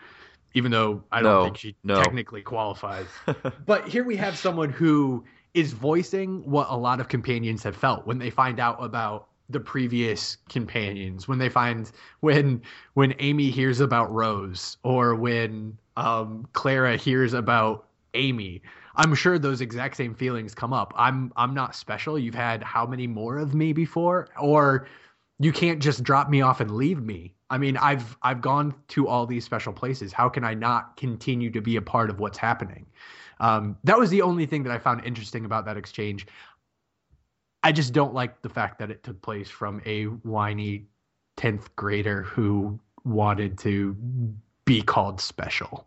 [0.54, 1.94] even though I don't No, think she no.
[1.94, 3.22] technically qualifies.
[3.66, 8.06] but here we have someone who is voicing what a lot of companions have felt
[8.06, 12.62] when they find out about the previous companions when they find when
[12.94, 18.62] when amy hears about rose or when um clara hears about amy
[18.96, 20.92] i'm sure those exact same feelings come up.
[20.96, 22.18] I'm i'm not special.
[22.18, 24.28] You've had how many more of me before?
[24.38, 24.86] Or
[25.38, 27.34] you can't just drop me off and leave me.
[27.48, 30.12] I mean i've i've gone to all these special places.
[30.12, 32.86] How can i not continue to be a part of what's happening?
[33.40, 36.26] Um, that was the only thing that i found interesting about that exchange.
[37.62, 40.86] I just don't like the fact that it took place from a whiny
[41.36, 43.96] 10th grader who wanted to
[44.64, 45.86] be called special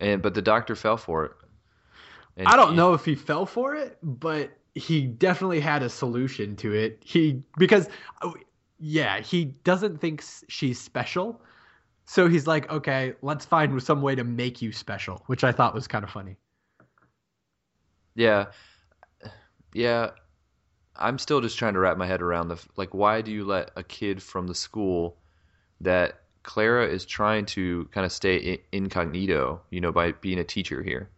[0.00, 1.32] And but the doctor fell for it.
[2.36, 5.88] And I don't he- know if he fell for it, but he definitely had a
[5.88, 6.98] solution to it.
[7.02, 7.88] He because
[8.22, 8.34] oh,
[8.78, 11.40] yeah, he doesn't think she's special.
[12.04, 15.74] So he's like, "Okay, let's find some way to make you special," which I thought
[15.74, 16.36] was kind of funny.
[18.14, 18.46] Yeah,
[19.72, 20.10] yeah.
[20.98, 22.94] I'm still just trying to wrap my head around the like.
[22.94, 25.16] Why do you let a kid from the school
[25.80, 30.82] that Clara is trying to kind of stay incognito, you know, by being a teacher
[30.82, 31.10] here,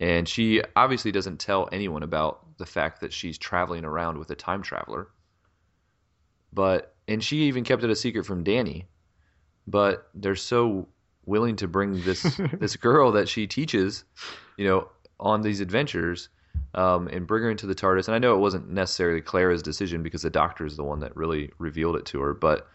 [0.00, 4.36] and she obviously doesn't tell anyone about the fact that she's traveling around with a
[4.36, 5.08] time traveler.
[6.52, 8.86] But and she even kept it a secret from Danny.
[9.66, 10.88] But they're so
[11.26, 12.22] willing to bring this
[12.58, 14.04] this girl that she teaches,
[14.56, 16.28] you know, on these adventures
[16.74, 18.06] um, and bring her into the TARDIS.
[18.06, 21.16] And I know it wasn't necessarily Clara's decision because the Doctor is the one that
[21.16, 22.68] really revealed it to her, but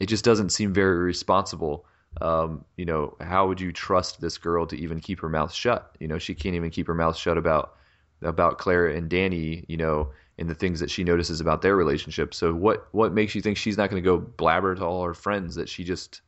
[0.00, 1.86] it just doesn't seem very responsible.
[2.20, 5.96] Um, you know, how would you trust this girl to even keep her mouth shut?
[5.98, 7.74] You know, she can't even keep her mouth shut about
[8.22, 9.64] about Clara and Danny.
[9.68, 12.34] You know, and the things that she notices about their relationship.
[12.34, 15.14] So what what makes you think she's not going to go blabber to all her
[15.14, 16.20] friends that she just,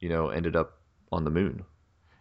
[0.00, 0.78] you know, ended up
[1.12, 1.64] on the moon?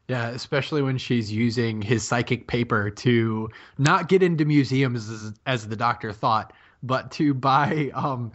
[0.07, 5.67] Yeah, especially when she's using his psychic paper to not get into museums as, as
[5.67, 8.31] the doctor thought, but to buy um,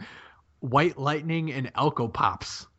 [0.59, 2.67] white lightning and Alcopops.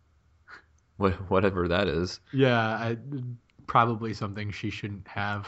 [0.99, 2.21] What, whatever that is.
[2.33, 2.97] Yeah, I,
[3.67, 5.47] probably something she shouldn't have.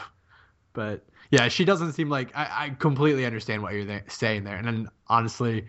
[0.73, 4.57] But yeah, she doesn't seem like I, I completely understand what you're there, saying there,
[4.57, 5.65] and then honestly,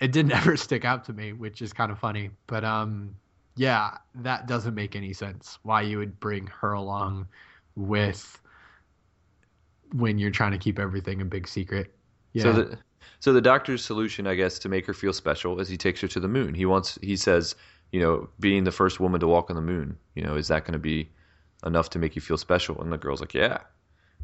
[0.00, 2.30] it didn't ever stick out to me, which is kind of funny.
[2.46, 3.16] But um,
[3.56, 5.58] yeah, that doesn't make any sense.
[5.62, 7.26] Why you would bring her along
[7.74, 8.40] with
[9.92, 11.94] when you're trying to keep everything a big secret?
[12.32, 12.78] Yeah, So the
[13.20, 16.08] so the doctor's solution, I guess, to make her feel special is he takes her
[16.08, 16.54] to the moon.
[16.54, 17.54] He wants he says,
[17.92, 20.64] you know, being the first woman to walk on the moon, you know, is that
[20.64, 21.08] going to be
[21.64, 22.80] enough to make you feel special?
[22.82, 23.58] And the girl's like, yeah.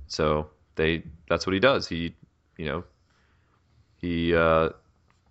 [0.06, 1.86] So they that's what he does.
[1.88, 2.14] He,
[2.56, 2.84] you know,
[3.96, 4.70] he uh,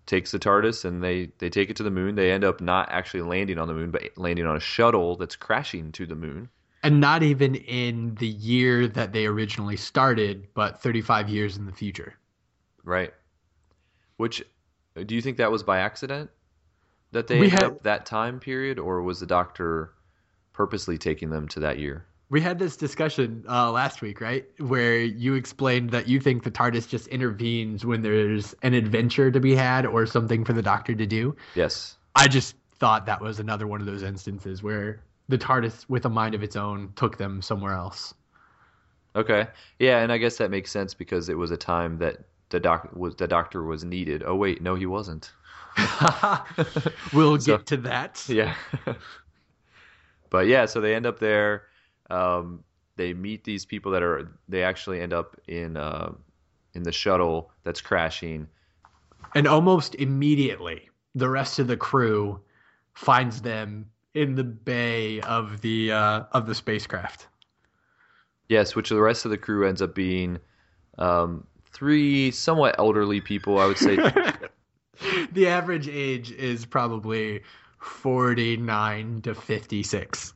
[0.06, 2.14] takes the TARDIS and they they take it to the moon.
[2.14, 5.36] They end up not actually landing on the moon, but landing on a shuttle that's
[5.36, 6.48] crashing to the moon.
[6.82, 11.72] and not even in the year that they originally started, but 35 years in the
[11.72, 12.14] future.
[12.84, 13.12] Right.
[14.20, 14.44] Which
[15.06, 16.28] do you think that was by accident
[17.12, 19.94] that they We ended had- up that time period, or was the doctor
[20.52, 22.04] purposely taking them to that year?
[22.28, 24.44] We had this discussion uh, last week, right?
[24.58, 29.40] Where you explained that you think the TARDIS just intervenes when there's an adventure to
[29.40, 31.34] be had or something for the Doctor to do.
[31.54, 31.96] Yes.
[32.14, 36.10] I just thought that was another one of those instances where the TARDIS, with a
[36.10, 38.12] mind of its own, took them somewhere else.
[39.16, 39.48] Okay.
[39.78, 42.90] Yeah, and I guess that makes sense because it was a time that the doc
[42.94, 44.22] was the doctor was needed.
[44.24, 45.32] Oh wait, no, he wasn't.
[47.12, 48.24] we'll So- get to that.
[48.28, 48.54] Yeah.
[50.30, 51.64] but yeah, so they end up there.
[52.10, 52.64] Um,
[52.96, 54.28] they meet these people that are.
[54.48, 56.12] They actually end up in uh,
[56.74, 58.46] in the shuttle that's crashing.
[59.34, 62.40] And almost immediately, the rest of the crew
[62.94, 67.28] finds them in the bay of the uh, of the spacecraft.
[68.48, 70.40] Yes, which the rest of the crew ends up being
[70.98, 73.96] um, three somewhat elderly people, I would say.
[75.32, 77.42] the average age is probably
[77.78, 80.34] 49 to 56.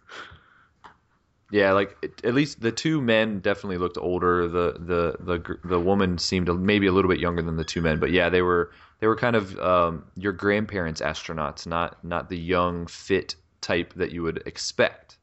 [1.51, 4.49] Yeah, like it, at least the two men definitely looked older.
[4.49, 8.01] The the the the woman seemed maybe a little bit younger than the two men,
[8.01, 12.39] but yeah, they were they were kind of um, your grandparents' astronauts, not not the
[12.39, 15.14] young fit type that you would expect.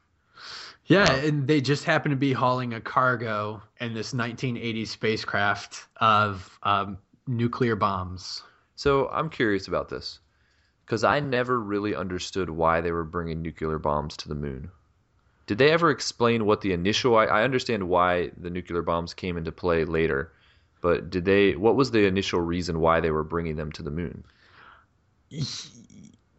[0.86, 6.60] Yeah, and they just happen to be hauling a cargo in this 1980s spacecraft of
[6.64, 8.44] um, nuclear bombs.
[8.76, 10.20] So I'm curious about this
[10.86, 14.72] because I never really understood why they were bringing nuclear bombs to the moon.
[15.48, 17.18] Did they ever explain what the initial?
[17.18, 20.32] I, I understand why the nuclear bombs came into play later,
[20.82, 21.56] but did they?
[21.56, 24.24] What was the initial reason why they were bringing them to the moon?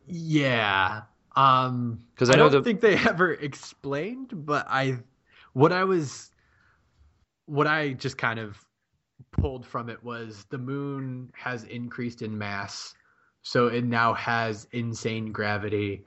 [0.07, 1.03] Yeah.
[1.37, 4.99] Um 'Cause I, I don't the- think they ever explained, but I
[5.55, 6.31] what I was
[7.47, 8.65] what I just kind of
[9.33, 12.95] pulled from it was the moon has increased in mass,
[13.43, 16.05] so it now has insane gravity.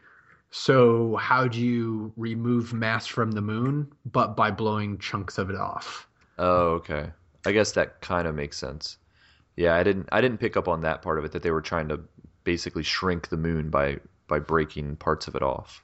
[0.52, 5.56] So how do you remove mass from the moon but by blowing chunks of it
[5.58, 6.08] off?
[6.38, 7.12] Oh, okay.
[7.46, 8.98] I guess that kind of makes sense.
[9.58, 11.62] Yeah, I didn't I didn't pick up on that part of it that they were
[11.62, 12.00] trying to
[12.44, 15.84] basically shrink the moon by by breaking parts of it off.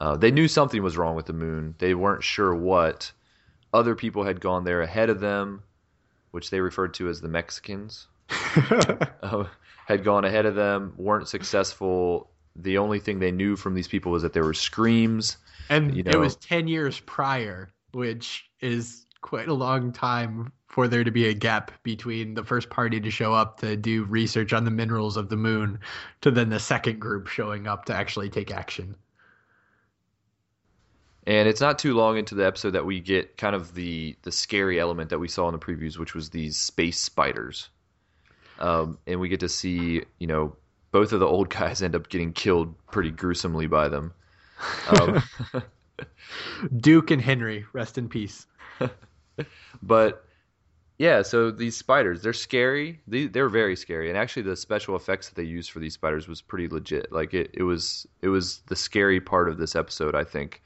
[0.00, 1.74] Uh, they knew something was wrong with the moon.
[1.78, 3.12] They weren't sure what.
[3.72, 5.62] Other people had gone there ahead of them,
[6.30, 8.08] which they referred to as the Mexicans.
[9.22, 9.44] uh,
[9.86, 12.30] had gone ahead of them, weren't successful.
[12.56, 15.36] The only thing they knew from these people was that there were screams.
[15.68, 21.04] And You it was 10 years prior, which is quite a long time for there
[21.04, 24.64] to be a gap between the first party to show up to do research on
[24.64, 25.78] the minerals of the moon
[26.22, 28.96] to then the second group showing up to actually take action.
[31.26, 34.32] And it's not too long into the episode that we get kind of the the
[34.32, 37.68] scary element that we saw in the previews, which was these space spiders.
[38.58, 40.56] Um, and we get to see, you know,
[40.90, 44.14] both of the old guys end up getting killed pretty gruesomely by them.
[44.88, 45.22] Um,
[46.78, 48.46] Duke and Henry, rest in peace.
[49.82, 50.24] but
[51.02, 53.00] yeah, so these spiders, they're scary.
[53.08, 56.28] They, they're very scary, and actually, the special effects that they used for these spiders
[56.28, 57.10] was pretty legit.
[57.10, 60.14] Like it, it was, it was the scary part of this episode.
[60.14, 60.62] I think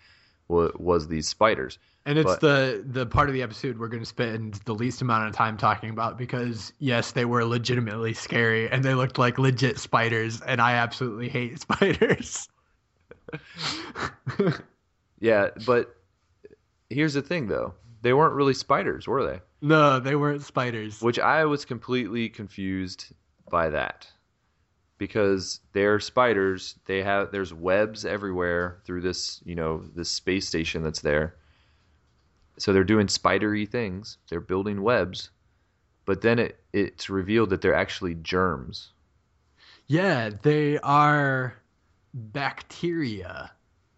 [0.49, 1.79] was, was these spiders.
[2.05, 5.01] And it's But- the the part of the episode we're going to spend the least
[5.01, 9.39] amount of time talking about because yes, they were legitimately scary and they looked like
[9.39, 12.49] legit spiders and I absolutely hate spiders.
[15.19, 15.97] Yeah, but
[16.91, 17.73] here's the thing, though.
[18.07, 19.41] They weren't really spiders, were they?
[19.61, 21.03] no, they weren't spiders.
[21.03, 23.07] Which I was completely confused
[23.51, 24.07] by that.
[24.97, 30.85] Because they're spiders, they have there's webs everywhere through this, you know, this space station
[30.85, 31.35] that's there.
[32.59, 34.19] So they're doing spidery things.
[34.29, 35.31] They're building webs.
[36.05, 38.93] But then it it's revealed that they're actually germs.
[39.89, 41.57] Yeah, they are
[42.15, 43.51] bacteria.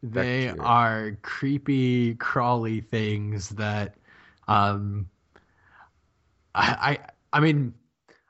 [0.02, 3.97] They are creepy, crawly things that,
[4.48, 5.08] um,
[6.54, 6.98] I,
[7.32, 7.74] I, I mean,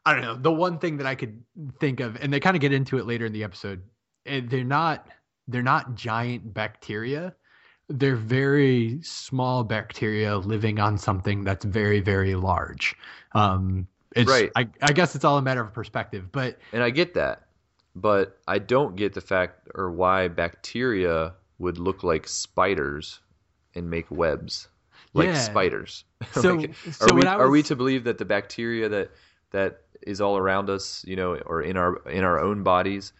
[0.04, 0.34] I don't know.
[0.36, 1.42] The one thing that I could
[1.80, 3.82] think of, and they kind of get into it later in the episode,
[4.24, 5.08] they're not,
[5.46, 7.34] they're not giant bacteria.
[7.88, 12.94] They're very small bacteria living on something that's very, very large.
[13.32, 14.50] Um, it's, Right.
[14.56, 17.44] I, I guess it's all a matter of perspective, but And I get that.
[17.94, 23.20] But I don't get the fact or why bacteria would look like spiders
[23.74, 24.68] and make webs
[25.18, 25.38] like Yeah.
[25.38, 26.04] spiders.
[26.32, 29.10] So- Like, so are we I are we to believe that the bacteria that
[29.50, 33.12] that is all around us, you know, or in our in our own bodies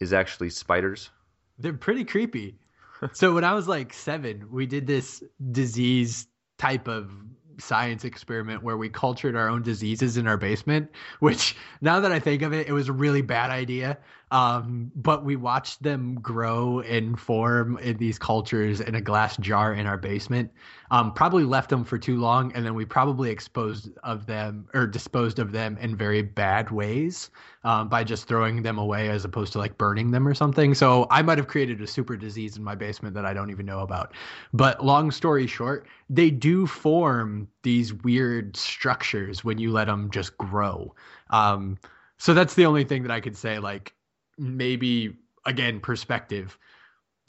[0.00, 1.10] is actually spiders?
[1.58, 2.58] They're pretty creepy.
[3.12, 6.26] so when I was like seven, we did this disease
[6.58, 7.10] type of
[7.58, 10.90] science experiment where we cultured our own diseases in our basement.
[11.20, 13.98] Which now that I think of it, it was a really bad idea.
[14.34, 19.72] Um, but we watched them grow and form in these cultures in a glass jar
[19.74, 20.50] in our basement.
[20.90, 24.88] Um, probably left them for too long, and then we probably exposed of them or
[24.88, 27.30] disposed of them in very bad ways
[27.62, 30.74] um, by just throwing them away as opposed to like burning them or something.
[30.74, 33.66] So I might have created a super disease in my basement that I don't even
[33.66, 34.14] know about.
[34.52, 40.36] But long story short, they do form these weird structures when you let them just
[40.38, 40.92] grow.
[41.30, 41.78] Um,
[42.18, 43.60] so that's the only thing that I could say.
[43.60, 43.94] Like
[44.38, 45.16] maybe
[45.46, 46.58] again perspective.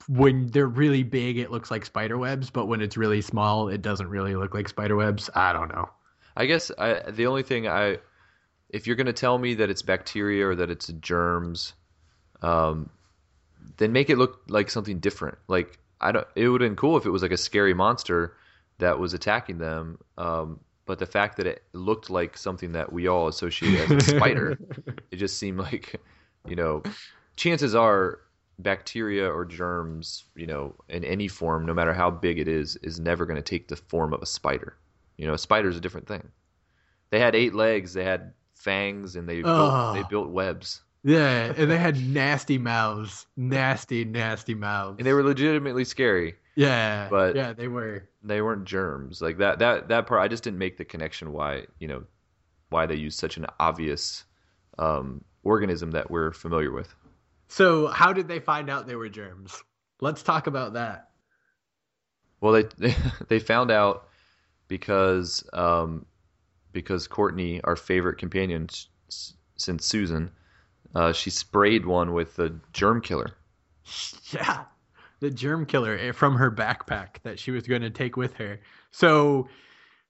[0.07, 3.81] When they're really big, it looks like spider webs, but when it's really small, it
[3.81, 5.29] doesn't really look like spider webs.
[5.33, 5.89] I don't know.
[6.37, 7.97] I guess I, the only thing I,
[8.69, 11.73] if you're going to tell me that it's bacteria or that it's germs,
[12.43, 12.89] um,
[13.77, 15.37] then make it look like something different.
[15.47, 16.27] Like I don't.
[16.35, 18.35] It would have been cool if it was like a scary monster
[18.77, 19.97] that was attacking them.
[20.17, 24.01] Um, but the fact that it looked like something that we all associate as a
[24.01, 24.59] spider,
[25.11, 25.99] it just seemed like,
[26.47, 26.83] you know,
[27.35, 28.19] chances are
[28.59, 32.99] bacteria or germs, you know, in any form, no matter how big it is, is
[32.99, 34.77] never going to take the form of a spider.
[35.17, 36.29] You know, a spider is a different thing.
[37.09, 41.69] They had eight legs, they had fangs, and they built, they built webs, Yeah, and
[41.69, 44.95] they had nasty mouths, nasty, nasty mouths.
[44.97, 46.35] and they were legitimately scary.
[46.55, 48.09] yeah, but- yeah, they were.
[48.23, 49.59] They weren't germs like that.
[49.59, 51.31] That that part, I just didn't make the connection.
[51.31, 52.03] Why you know,
[52.69, 54.23] why they use such an obvious
[54.79, 56.93] um, organism that we're familiar with.
[57.47, 59.63] So, how did they find out they were germs?
[60.01, 61.11] Let's talk about that.
[62.41, 62.95] Well, they they,
[63.29, 64.09] they found out
[64.67, 66.05] because um,
[66.73, 68.67] because Courtney, our favorite companion
[69.57, 70.29] since Susan,
[70.93, 73.31] uh, she sprayed one with the germ killer.
[74.31, 74.65] Yeah,
[75.19, 78.59] the germ killer eh, from her backpack that she was going to take with her.
[78.91, 79.47] So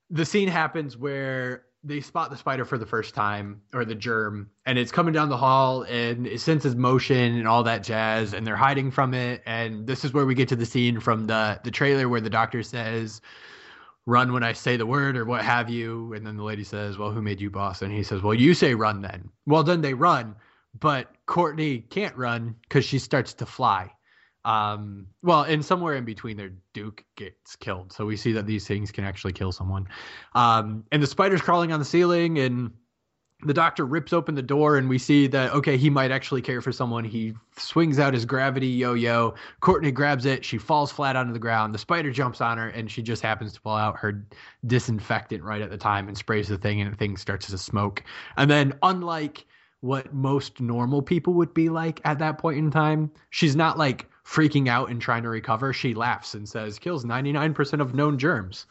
[0.09, 4.49] the scene happens where they spot the spider for the first time, or the germ,
[4.65, 8.45] and it's coming down the hall and it senses motion and all that jazz, and
[8.45, 9.41] they're hiding from it.
[9.45, 12.29] And this is where we get to the scene from the the trailer where the
[12.29, 13.21] doctor says.
[14.07, 16.13] Run when I say the word, or what have you.
[16.13, 17.81] And then the lady says, Well, who made you boss?
[17.81, 19.31] And he says, Well, you say run then.
[19.47, 20.35] Well, then they run
[20.79, 23.91] but Courtney can't run because she starts to fly.
[24.45, 27.91] Um, well, and somewhere in between there, Duke gets killed.
[27.91, 29.87] So we see that these things can actually kill someone.
[30.35, 32.71] Um, and the spider's crawling on the ceiling, and
[33.43, 36.61] the doctor rips open the door, and we see that, okay, he might actually care
[36.61, 37.03] for someone.
[37.03, 39.33] He swings out his gravity yo yo.
[39.59, 40.45] Courtney grabs it.
[40.45, 41.73] She falls flat onto the ground.
[41.73, 44.25] The spider jumps on her, and she just happens to pull out her
[44.67, 48.03] disinfectant right at the time and sprays the thing, and the thing starts to smoke.
[48.37, 49.45] And then, unlike
[49.85, 53.11] what most normal people would be like at that point in time.
[53.29, 55.71] She's not like freaking out and trying to recover.
[55.71, 58.65] She laughs and says, kills 99% of known germs.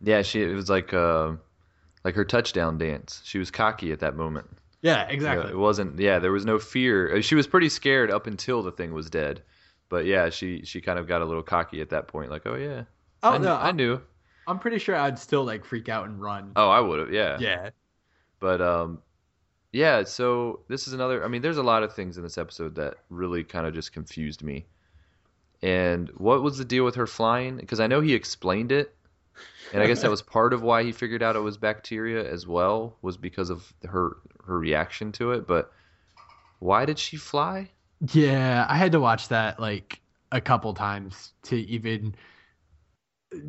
[0.00, 1.32] Yeah, she it was like uh,
[2.04, 3.20] like her touchdown dance.
[3.24, 4.46] She was cocky at that moment.
[4.80, 5.50] Yeah, exactly.
[5.50, 5.98] it wasn't.
[5.98, 7.16] Yeah, there was no fear.
[7.16, 9.42] Uh, She was pretty scared up until the thing was dead.
[9.88, 12.30] But yeah, she she kind of got a little cocky at that point.
[12.30, 12.84] Like, oh yeah,
[13.24, 14.00] oh, I, no, I knew.
[14.46, 16.52] I'm pretty sure I'd still like freak out and run.
[16.54, 17.12] Oh, I would have.
[17.12, 17.38] Yeah.
[17.40, 17.70] yeah.
[18.38, 19.02] But um,
[19.72, 20.04] yeah.
[20.04, 21.24] So this is another.
[21.24, 23.92] I mean, there's a lot of things in this episode that really kind of just
[23.92, 24.66] confused me.
[25.62, 27.56] And what was the deal with her flying?
[27.56, 28.94] Because I know he explained it,
[29.72, 32.46] and I guess that was part of why he figured out it was bacteria as
[32.46, 35.46] well, was because of her her reaction to it.
[35.46, 35.72] But
[36.60, 37.70] why did she fly?
[38.12, 40.00] Yeah, I had to watch that like
[40.30, 42.14] a couple times to even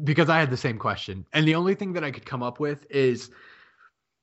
[0.03, 1.25] because I had the same question.
[1.33, 3.29] And the only thing that I could come up with is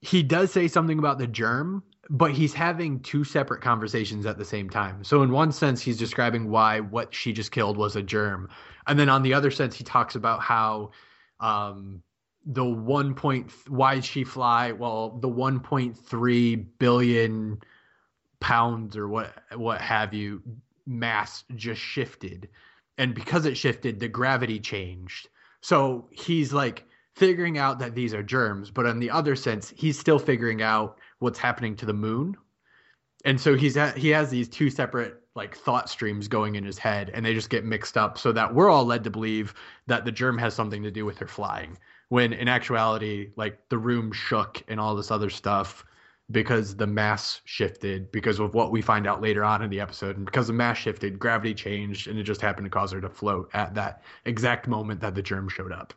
[0.00, 4.44] he does say something about the germ, but he's having two separate conversations at the
[4.44, 5.02] same time.
[5.04, 8.48] So in one sense he's describing why what she just killed was a germ.
[8.86, 10.90] And then on the other sense he talks about how
[11.40, 12.02] um
[12.46, 17.58] the 1 point why she fly well the 1.3 billion
[18.38, 20.40] pounds or what what have you
[20.86, 22.48] mass just shifted
[22.96, 25.28] and because it shifted the gravity changed
[25.60, 26.84] so he's like
[27.16, 30.98] figuring out that these are germs but in the other sense he's still figuring out
[31.18, 32.36] what's happening to the moon.
[33.24, 37.10] And so he's he has these two separate like thought streams going in his head
[37.12, 39.54] and they just get mixed up so that we're all led to believe
[39.86, 41.76] that the germ has something to do with her flying
[42.08, 45.84] when in actuality like the room shook and all this other stuff
[46.30, 50.16] because the mass shifted because of what we find out later on in the episode
[50.16, 53.10] and because the mass shifted gravity changed and it just happened to cause her to
[53.10, 55.92] float at that exact moment that the germ showed up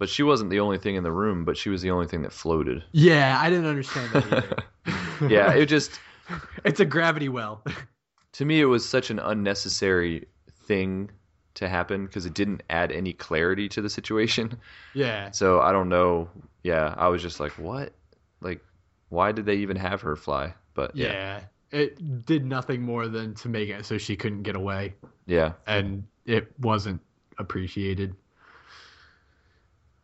[0.00, 2.22] But she wasn't the only thing in the room, but she was the only thing
[2.22, 2.82] that floated.
[2.92, 4.56] yeah i didn't understand that either
[5.28, 6.00] yeah, it just
[6.64, 7.62] it's a gravity well
[8.32, 10.26] to me it was such an unnecessary
[10.66, 11.10] thing
[11.54, 14.58] to happen because it didn't add any clarity to the situation.
[14.94, 16.30] yeah So I don't know.
[16.62, 17.92] Yeah, I was just like, what?
[18.40, 18.64] Like,
[19.08, 20.54] why did they even have her fly?
[20.74, 21.40] But yeah, yeah
[21.72, 24.94] it did nothing more than to make it so she couldn't get away
[25.26, 27.00] yeah, and it wasn't
[27.38, 28.14] appreciated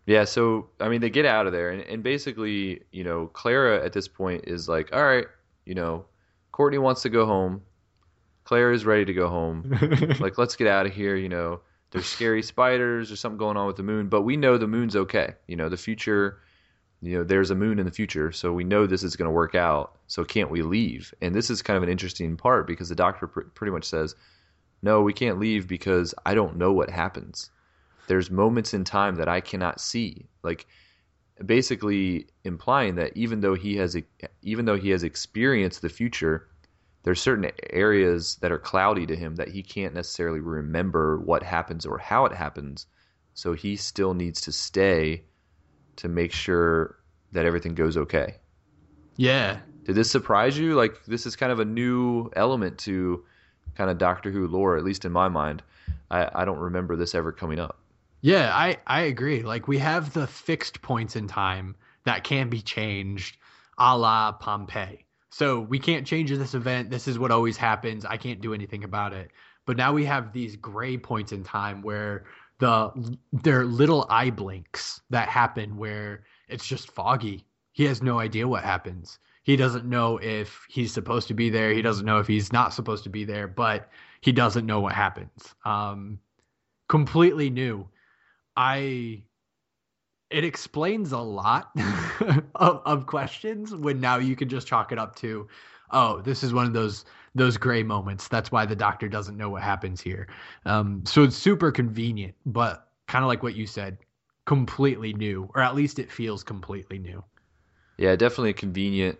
[0.07, 0.25] yeah.
[0.25, 3.93] So I mean, they get out of there, and, and basically, you know, Clara at
[3.93, 5.27] this point is like, all right,
[5.65, 6.07] you know,
[6.53, 7.63] Courtney wants to go home.
[8.45, 9.77] Clara is ready to go home.
[10.21, 11.17] like, let's get out of here.
[11.17, 13.09] You know, there's scary spiders.
[13.09, 15.35] There's something going on with the moon, but we know the moon's okay.
[15.49, 16.39] You know, the future.
[17.03, 19.33] You know, there's a moon in the future, so we know this is going to
[19.33, 19.99] work out.
[20.07, 21.13] So can't we leave?
[21.21, 24.15] And this is kind of an interesting part because the doctor pr- pretty much says,
[24.83, 27.51] "No, we can't leave because I don't know what happens.
[28.09, 30.67] There's moments in time that I cannot see." Like
[31.45, 33.97] basically implying that even though he has
[34.43, 36.49] even though he has experienced the future,
[37.03, 41.85] there's certain areas that are cloudy to him that he can't necessarily remember what happens
[41.85, 42.87] or how it happens.
[43.35, 45.25] So he still needs to stay
[45.97, 46.97] to make sure
[47.33, 48.37] that everything goes okay.
[49.17, 49.59] Yeah.
[49.85, 50.75] Did this surprise you?
[50.75, 53.25] Like this is kind of a new element to
[53.75, 55.63] kind of Doctor Who lore, at least in my mind.
[56.11, 57.79] I, I don't remember this ever coming up.
[58.27, 59.45] Yeah, I, I agree.
[59.45, 63.37] Like we have the fixed points in time that can be changed,
[63.79, 65.05] a la Pompeii.
[65.31, 66.91] So we can't change this event.
[66.91, 68.05] This is what always happens.
[68.05, 69.31] I can't do anything about it.
[69.65, 72.25] But now we have these gray points in time where
[72.59, 72.91] the
[73.33, 77.47] there are little eye blinks that happen where it's just foggy.
[77.75, 79.21] He has no idea what happens.
[79.45, 81.73] He doesn't know if he's supposed to be there.
[81.73, 83.89] He doesn't know if he's not supposed to be there, but
[84.21, 85.55] he doesn't know what happens.
[85.65, 86.19] Um,
[86.89, 87.87] completely new.
[88.57, 89.23] I
[90.31, 91.71] it explains a lot
[92.57, 95.47] of, of questions when now you can just chalk it up to
[95.93, 97.05] oh this is one of those
[97.35, 98.29] those gray moments.
[98.29, 100.27] That's why the doctor doesn't know what happens here.
[100.65, 103.99] Um, so it's super convenient but kind of like what you said
[104.47, 107.23] completely new or at least it feels completely new.
[107.99, 109.19] Yeah, definitely a convenient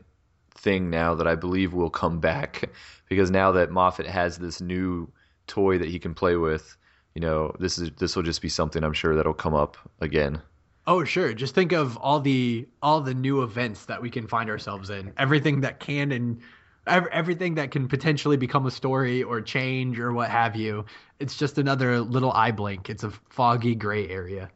[0.53, 2.71] thing now that I believe will come back
[3.09, 5.11] because now that Moffat has this new
[5.47, 6.77] toy that he can play with,
[7.17, 10.43] you know, this is this will just be something I'm sure that'll come up again.
[10.87, 14.51] Oh sure, just think of all the all the new events that we can find
[14.51, 15.15] ourselves in.
[15.17, 16.43] Everything that can and
[16.87, 20.85] everything that can potentially become a story or change or what have you.
[21.19, 22.91] It's just another little eye blink.
[22.91, 24.51] It's a foggy gray area.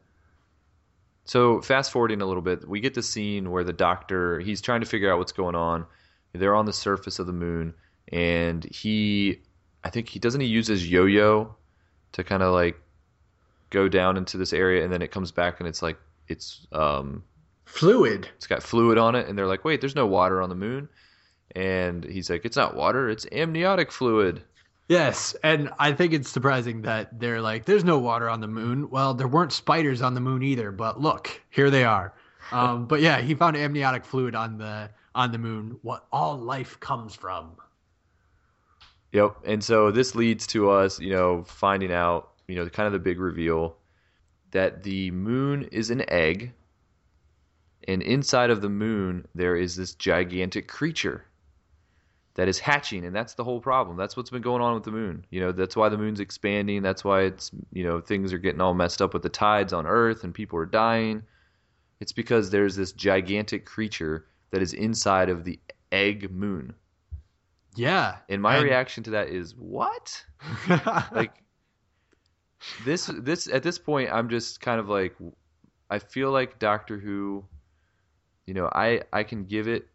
[1.24, 4.80] So fast forwarding a little bit, we get the scene where the doctor he's trying
[4.80, 5.86] to figure out what's going on.
[6.34, 7.72] They're on the surface of the moon,
[8.12, 9.40] and he,
[9.82, 11.56] I think he doesn't he use his yo-yo
[12.12, 12.80] to kind of like
[13.70, 15.98] go down into this area, and then it comes back and it's like
[16.28, 17.22] it's um
[17.64, 18.28] Fluid.
[18.36, 20.88] it's got fluid on it, and they're like, wait, there's no water on the moon,
[21.54, 24.42] and he's like, it's not water, it's amniotic fluid.
[24.88, 28.90] Yes, and I think it's surprising that they're like, "There's no water on the moon."
[28.90, 32.12] Well, there weren't spiders on the moon either, but look, here they are.
[32.52, 35.78] Um, but yeah, he found amniotic fluid on the on the moon.
[35.82, 37.52] What all life comes from.
[39.12, 39.36] Yep.
[39.44, 42.98] And so this leads to us, you know, finding out, you know, kind of the
[42.98, 43.76] big reveal
[44.52, 46.52] that the moon is an egg.
[47.88, 51.24] And inside of the moon, there is this gigantic creature
[52.34, 53.04] that is hatching.
[53.04, 53.96] And that's the whole problem.
[53.96, 55.24] That's what's been going on with the moon.
[55.30, 56.82] You know, that's why the moon's expanding.
[56.82, 59.86] That's why it's, you know, things are getting all messed up with the tides on
[59.86, 61.22] Earth and people are dying.
[61.98, 65.58] It's because there's this gigantic creature that is inside of the
[65.92, 66.74] egg moon.
[67.76, 70.24] Yeah, And my and- reaction to that is what?
[71.12, 71.32] Like
[72.84, 75.16] this this at this point I'm just kind of like
[75.88, 77.44] I feel like Doctor Who
[78.46, 79.86] you know, I I can give it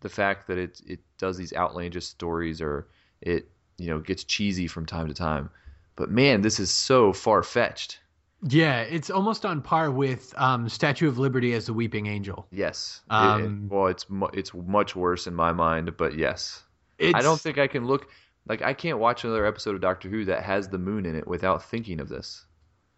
[0.00, 2.88] the fact that it it does these outlandish stories or
[3.20, 5.48] it you know gets cheesy from time to time.
[5.96, 8.00] But man, this is so far fetched.
[8.48, 12.46] yeah, it's almost on par with um, Statue of Liberty as the Weeping Angel.
[12.50, 13.02] Yes.
[13.10, 13.16] It- it-
[13.46, 16.62] Um, well, it's mu- it's much worse in my mind, but yes.
[17.02, 18.08] It's, I don't think I can look
[18.48, 21.26] like I can't watch another episode of Doctor Who that has the moon in it
[21.26, 22.44] without thinking of this.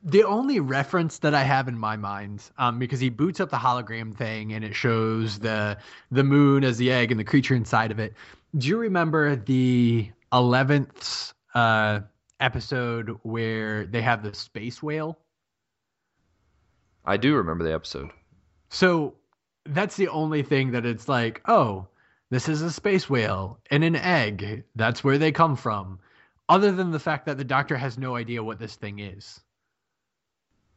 [0.04, 3.56] the only reference that I have in my mind, um, because he boots up the
[3.56, 5.78] hologram thing and it shows the
[6.10, 8.12] the moon as the egg and the creature inside of it.
[8.56, 12.00] Do you remember the eleventh uh,
[12.38, 15.18] episode where they have the space whale?
[17.06, 18.10] I do remember the episode.
[18.68, 19.14] So
[19.64, 21.86] that's the only thing that it's like, oh,
[22.34, 24.64] this is a space whale and an egg.
[24.74, 26.00] That's where they come from.
[26.48, 29.40] Other than the fact that the doctor has no idea what this thing is.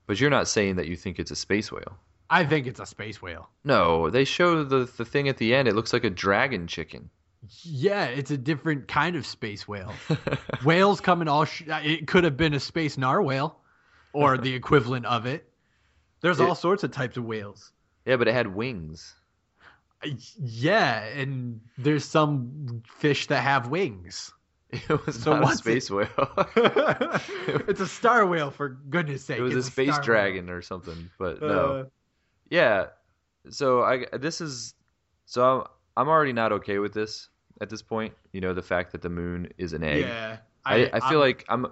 [0.06, 1.98] But you're not saying that you think it's a space whale.
[2.30, 3.50] I think it's a space whale.
[3.64, 5.68] No, they show the the thing at the end.
[5.68, 7.10] It looks like a dragon chicken.
[7.64, 9.94] Yeah, it's a different kind of space whale.
[10.64, 11.46] Whales come in all.
[11.46, 13.64] Sh- it could have been a space narwhal,
[14.14, 15.50] or the equivalent of it.
[16.22, 17.72] There's all sorts of types of whales.
[18.06, 19.16] Yeah, but it had wings.
[20.38, 24.32] Yeah, and there's some fish that have wings.
[24.70, 26.10] It was So not a what's it- space whale.
[27.70, 29.38] it's a star whale, for goodness sake.
[29.40, 31.10] it was a space dragon or something.
[31.18, 31.50] But whale.
[31.50, 31.66] no.
[31.80, 31.84] Uh,
[32.50, 32.86] Yeah.
[33.50, 34.74] So I this is
[35.26, 35.64] so I'm,
[35.96, 37.30] I'm already not okay with this
[37.62, 38.14] at this point.
[38.34, 40.02] You know the fact that the moon is an egg.
[40.04, 41.68] yeah, I, I feel I'm- like I'm.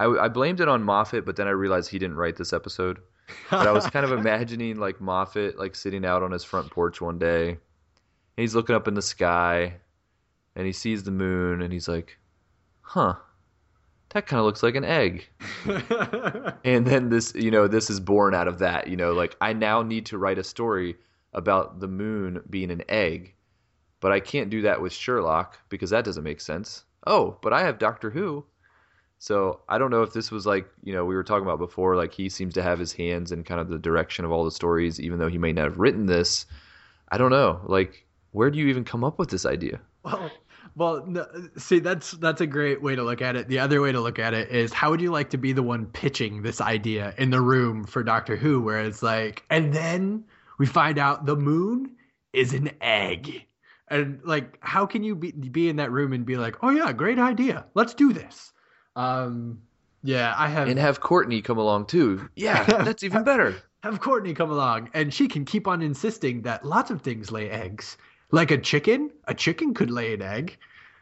[0.00, 2.98] I, I blamed it on Moffat, but then I realized he didn't write this episode.
[3.50, 7.00] But I was kind of imagining like Moffat like sitting out on his front porch
[7.00, 7.50] one day.
[7.50, 7.58] And
[8.36, 9.74] he's looking up in the sky,
[10.56, 12.18] and he sees the moon, and he's like,
[12.80, 13.14] "Huh,
[14.10, 15.28] that kind of looks like an egg."
[16.64, 18.86] And then this, you know, this is born out of that.
[18.86, 20.96] You know, like I now need to write a story
[21.32, 23.34] about the moon being an egg,
[24.00, 26.84] but I can't do that with Sherlock because that doesn't make sense.
[27.06, 28.44] Oh, but I have Doctor Who.
[29.22, 31.94] So I don't know if this was like, you know, we were talking about before,
[31.94, 34.50] like he seems to have his hands in kind of the direction of all the
[34.50, 36.44] stories, even though he may not have written this.
[37.08, 37.60] I don't know.
[37.66, 39.80] Like where do you even come up with this idea?
[40.02, 40.28] Well,
[40.74, 41.24] well, no,
[41.56, 43.46] see, that's that's a great way to look at it.
[43.46, 45.62] The other way to look at it is how would you like to be the
[45.62, 50.24] one pitching this idea in the room for Doctor Who, where it's like, and then
[50.58, 51.94] we find out the moon
[52.32, 53.46] is an egg,
[53.86, 56.92] and like, how can you be be in that room and be like, oh yeah,
[56.92, 58.48] great idea, let's do this.
[58.96, 59.60] Um,
[60.02, 62.28] yeah, I have And have Courtney come along too.
[62.36, 63.56] Yeah, that's even better.
[63.82, 67.50] have Courtney come along, and she can keep on insisting that lots of things lay
[67.50, 67.96] eggs.
[68.30, 70.56] Like a chicken, a chicken could lay an egg.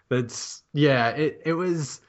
[0.08, 1.10] That's yeah.
[1.10, 2.00] It it was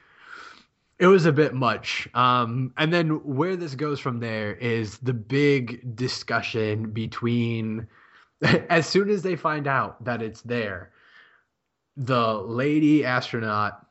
[1.00, 2.08] it was a bit much.
[2.14, 7.88] Um, and then where this goes from there is the big discussion between
[8.70, 10.92] as soon as they find out that it's there,
[11.98, 13.86] the lady astronaut.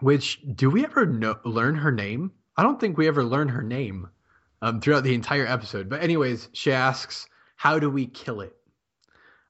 [0.00, 2.32] Which do we ever know, learn her name?
[2.56, 4.08] I don't think we ever learn her name
[4.62, 5.88] um, throughout the entire episode.
[5.88, 8.56] But anyways, she asks, "How do we kill it?"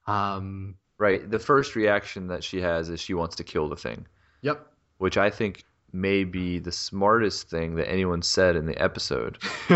[0.07, 1.29] Um, Right.
[1.29, 4.07] The first reaction that she has is she wants to kill the thing,
[4.41, 4.65] yep.
[4.97, 9.37] which I think may be the smartest thing that anyone said in the episode.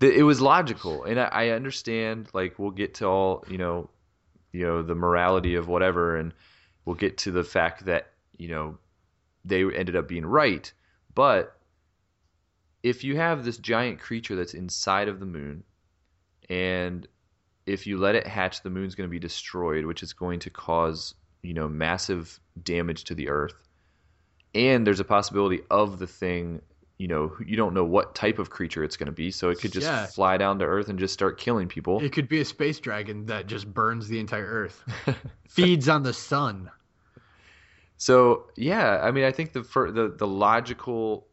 [0.00, 2.28] it was logical, and I, I understand.
[2.32, 3.90] Like we'll get to all you know,
[4.52, 6.32] you know the morality of whatever, and
[6.84, 8.78] we'll get to the fact that you know
[9.44, 10.72] they ended up being right.
[11.14, 11.56] But
[12.82, 15.64] if you have this giant creature that's inside of the moon,
[16.50, 17.06] and
[17.66, 20.50] if you let it hatch, the moon's going to be destroyed, which is going to
[20.50, 23.54] cause you know massive damage to the Earth.
[24.54, 26.60] And there's a possibility of the thing,
[26.98, 29.60] you know, you don't know what type of creature it's going to be, so it
[29.60, 30.06] could just Yeah.
[30.06, 32.00] fly down to Earth and just start killing people.
[32.00, 34.82] It could be a space dragon that just burns the entire Earth,
[35.48, 36.70] feeds on the sun.
[37.96, 41.26] So yeah, I mean, I think the the the logical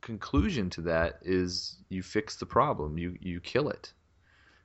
[0.00, 3.92] conclusion to that is you fix the problem, you you kill it.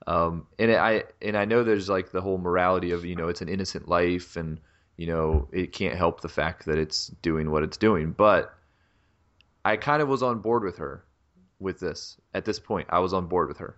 [0.07, 3.41] Um, and I and I know there's like the whole morality of you know it's
[3.41, 4.59] an innocent life and
[4.97, 8.53] you know it can't help the fact that it's doing what it's doing, but
[9.63, 11.05] I kind of was on board with her
[11.59, 12.88] with this at this point.
[12.91, 13.78] I was on board with her.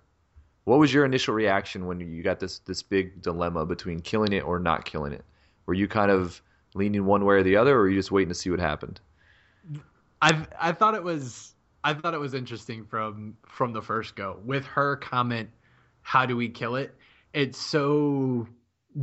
[0.65, 4.43] What was your initial reaction when you got this this big dilemma between killing it
[4.43, 5.23] or not killing it?
[5.65, 6.41] Were you kind of
[6.73, 8.99] leaning one way or the other, or were you just waiting to see what happened?
[10.21, 14.39] I I thought it was I thought it was interesting from from the first go
[14.45, 15.49] with her comment.
[16.01, 16.95] How do we kill it?
[17.33, 18.47] It's so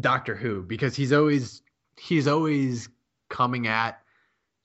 [0.00, 1.62] Doctor Who because he's always
[1.98, 2.88] he's always
[3.28, 4.00] coming at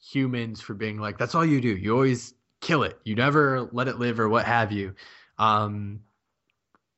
[0.01, 1.75] humans for being like that's all you do.
[1.75, 2.99] You always kill it.
[3.03, 4.95] You never let it live or what have you.
[5.37, 6.01] Um,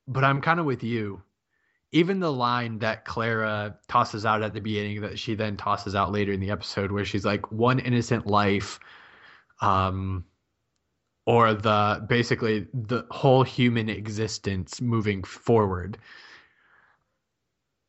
[0.08, 1.22] but I'm kind of with you.
[1.92, 6.10] Even the line that Clara tosses out at the beginning that she then tosses out
[6.10, 8.80] later in the episode where she's like one innocent life
[9.60, 10.24] um
[11.26, 15.98] or the basically the whole human existence moving forward.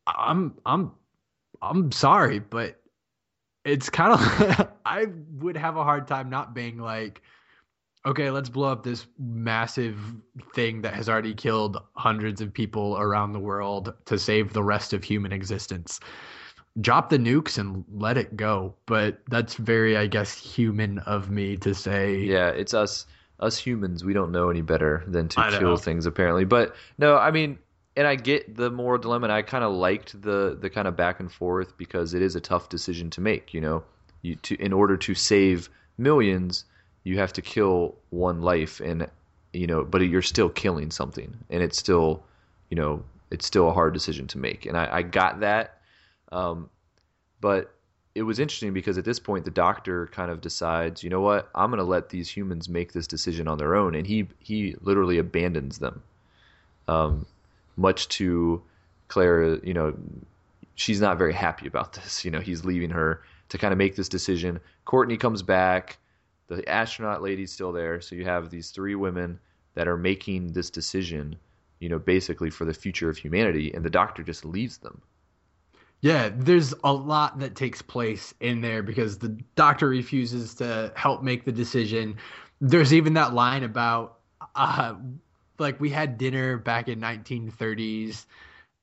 [0.06, 0.92] I'm i'm
[1.62, 2.80] i'm sorry but
[3.64, 5.06] it's kind of i
[5.38, 7.22] would have a hard time not being like
[8.06, 9.98] okay let's blow up this massive
[10.54, 14.92] thing that has already killed hundreds of people around the world to save the rest
[14.92, 16.00] of human existence
[16.80, 21.56] drop the nukes and let it go but that's very i guess human of me
[21.56, 23.06] to say Yeah, it's us
[23.40, 24.04] us humans.
[24.04, 26.44] We don't know any better than to kill things apparently.
[26.44, 27.58] But no, I mean,
[27.96, 29.24] and I get the moral dilemma.
[29.26, 32.36] And I kind of liked the the kind of back and forth because it is
[32.36, 33.52] a tough decision to make.
[33.52, 33.84] You know,
[34.22, 36.64] you to in order to save millions,
[37.04, 39.08] you have to kill one life, and
[39.52, 42.24] you know, but you're still killing something, and it's still,
[42.70, 44.66] you know, it's still a hard decision to make.
[44.66, 45.78] And I, I got that.
[46.32, 46.68] Um,
[47.40, 47.74] but
[48.14, 51.48] it was interesting because at this point the doctor kind of decides, you know what,
[51.54, 54.76] I'm going to let these humans make this decision on their own, and he he
[54.80, 56.02] literally abandons them.
[56.88, 57.26] Um,
[57.76, 58.62] much to
[59.08, 59.94] Clara you know,
[60.74, 62.24] she's not very happy about this.
[62.24, 64.60] You know, he's leaving her to kind of make this decision.
[64.84, 65.98] Courtney comes back,
[66.48, 69.38] the astronaut lady's still there, so you have these three women
[69.74, 71.36] that are making this decision,
[71.80, 75.02] you know, basically for the future of humanity, and the doctor just leaves them.
[76.04, 81.22] Yeah, there's a lot that takes place in there because the doctor refuses to help
[81.22, 82.18] make the decision.
[82.60, 84.18] There's even that line about
[84.54, 84.96] uh
[85.58, 88.26] like we had dinner back in 1930s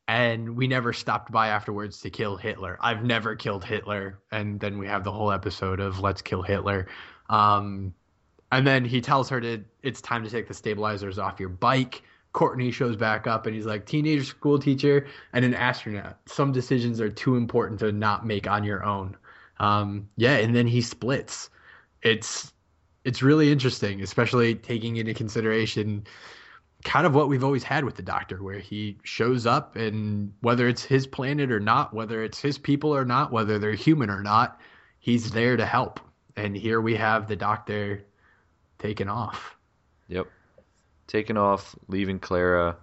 [0.07, 2.75] and we never stopped by afterwards to kill Hitler.
[2.81, 6.87] I've never killed Hitler and then we have the whole episode of let's kill Hitler.
[7.31, 7.95] Um
[8.51, 12.03] and then he tells her to it's time to take the stabilizers off your bike.
[12.33, 16.17] Courtney shows back up and he's like, teenage school teacher and an astronaut.
[16.27, 19.17] Some decisions are too important to not make on your own.
[19.59, 21.49] Um, yeah, and then he splits.
[22.01, 22.53] It's
[23.03, 26.05] it's really interesting, especially taking into consideration
[26.83, 30.67] kind of what we've always had with the Doctor, where he shows up and whether
[30.67, 34.21] it's his planet or not, whether it's his people or not, whether they're human or
[34.21, 34.59] not,
[34.99, 35.99] he's there to help.
[36.41, 38.03] And here we have the Doctor
[38.79, 39.55] taking off,
[40.07, 40.27] Yep.
[41.05, 42.77] Taking off, leaving Clara,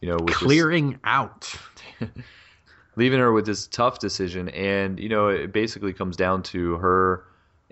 [0.00, 1.54] you know, with this- clearing out.
[2.96, 7.24] leaving her with this tough decision and you know it basically comes down to her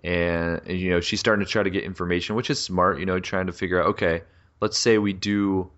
[0.03, 3.07] and, and, you know she's starting to try to get information which is smart you
[3.07, 4.23] know trying to figure out okay
[4.61, 5.71] let's say we do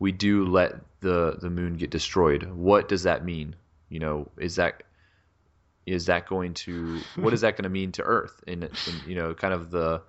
[0.00, 3.54] we do let the the moon get destroyed what does that mean
[3.88, 4.82] you know is that
[5.86, 8.42] is that going to what is that going to mean to earth?
[8.46, 10.02] And, and you know kind of the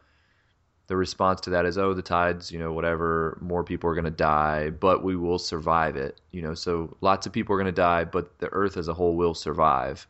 [0.87, 4.03] the response to that is oh the tides you know whatever more people are going
[4.03, 6.53] to die but we will survive it you know?
[6.53, 9.33] So lots of people are going to die but the earth as a whole will
[9.33, 10.07] survive.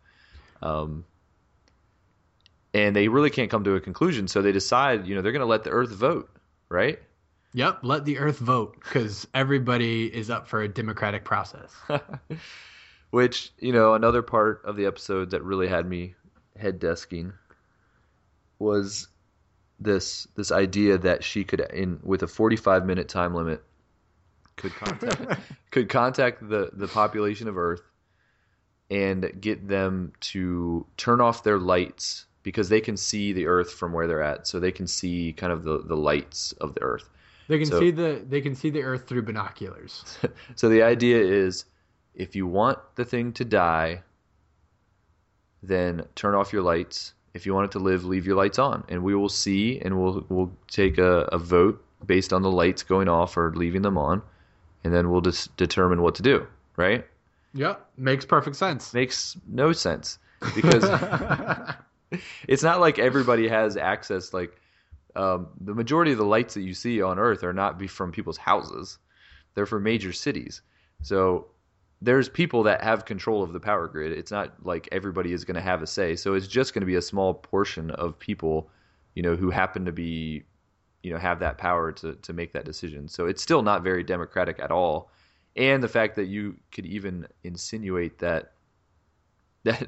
[0.61, 1.05] Um,
[2.73, 5.41] and they really can't come to a conclusion so they decide you know they're going
[5.41, 6.29] to let the earth vote
[6.73, 6.99] right?
[7.53, 11.71] Yep, let the Earth vote because everybody is up for a democratic process.
[13.13, 16.15] which you know another part of the episode that really had me
[16.57, 17.31] head desking
[18.57, 19.07] was
[19.79, 23.63] this this idea that she could in with a 45 minute time limit
[24.55, 25.39] could contact
[25.71, 27.83] could contact the the population of earth
[28.89, 33.93] and get them to turn off their lights because they can see the earth from
[33.93, 37.09] where they're at so they can see kind of the the lights of the earth
[37.47, 40.17] They can So- see the they can see the Earth through binoculars.
[40.55, 41.65] so the idea is
[42.15, 44.03] if you want the thing to die,
[45.61, 47.13] then turn off your lights.
[47.33, 49.99] If you want it to live, leave your lights on, and we will see, and
[49.99, 53.97] we'll we'll take a, a vote based on the lights going off or leaving them
[53.97, 54.21] on,
[54.83, 56.45] and then we'll just determine what to do.
[56.75, 57.05] Right?
[57.55, 58.93] Yep, makes perfect sense.
[58.93, 60.19] Makes no sense
[60.55, 60.83] because
[62.47, 64.33] it's not like everybody has access.
[64.33, 64.55] Like
[65.15, 68.11] um, the majority of the lights that you see on Earth are not be from
[68.11, 68.99] people's houses;
[69.55, 70.61] they're from major cities.
[71.01, 71.47] So
[72.03, 74.11] there's people that have control of the power grid.
[74.11, 76.17] It's not like everybody is going to have a say.
[76.17, 78.69] So it's just going to be a small portion of people,
[79.15, 80.43] you know, who happen to be,
[81.01, 83.07] you know, have that power to to make that decision.
[83.07, 85.11] So it's still not very democratic at all.
[85.55, 88.51] And the fact that you could even insinuate that
[89.63, 89.87] that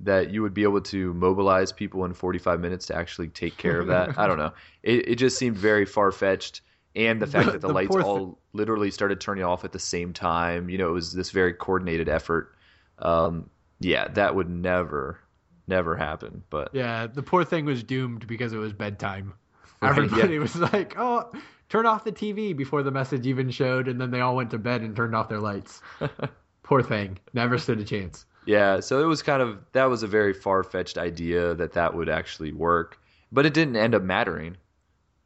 [0.00, 3.78] that you would be able to mobilize people in 45 minutes to actually take care
[3.80, 4.18] of that.
[4.18, 4.54] I don't know.
[4.82, 6.62] It it just seemed very far fetched.
[6.96, 9.78] And the fact The- that the, the lights all literally started turning off at the
[9.78, 12.54] same time, you know, it was this very coordinated effort.
[12.98, 15.20] Um, yeah, that would never,
[15.68, 16.42] never happen.
[16.50, 19.34] But Yeah, the poor thing was doomed because it was bedtime.
[19.82, 20.40] Right, Everybody yeah.
[20.40, 21.32] was like, "Oh,
[21.70, 24.58] turn off the TV" before the message even showed, and then they all went to
[24.58, 25.80] bed and turned off their lights.
[26.62, 28.26] poor thing, never stood a chance.
[28.44, 31.94] Yeah, so it was kind of that was a very far fetched idea that that
[31.94, 32.98] would actually work,
[33.32, 34.58] but it didn't end up mattering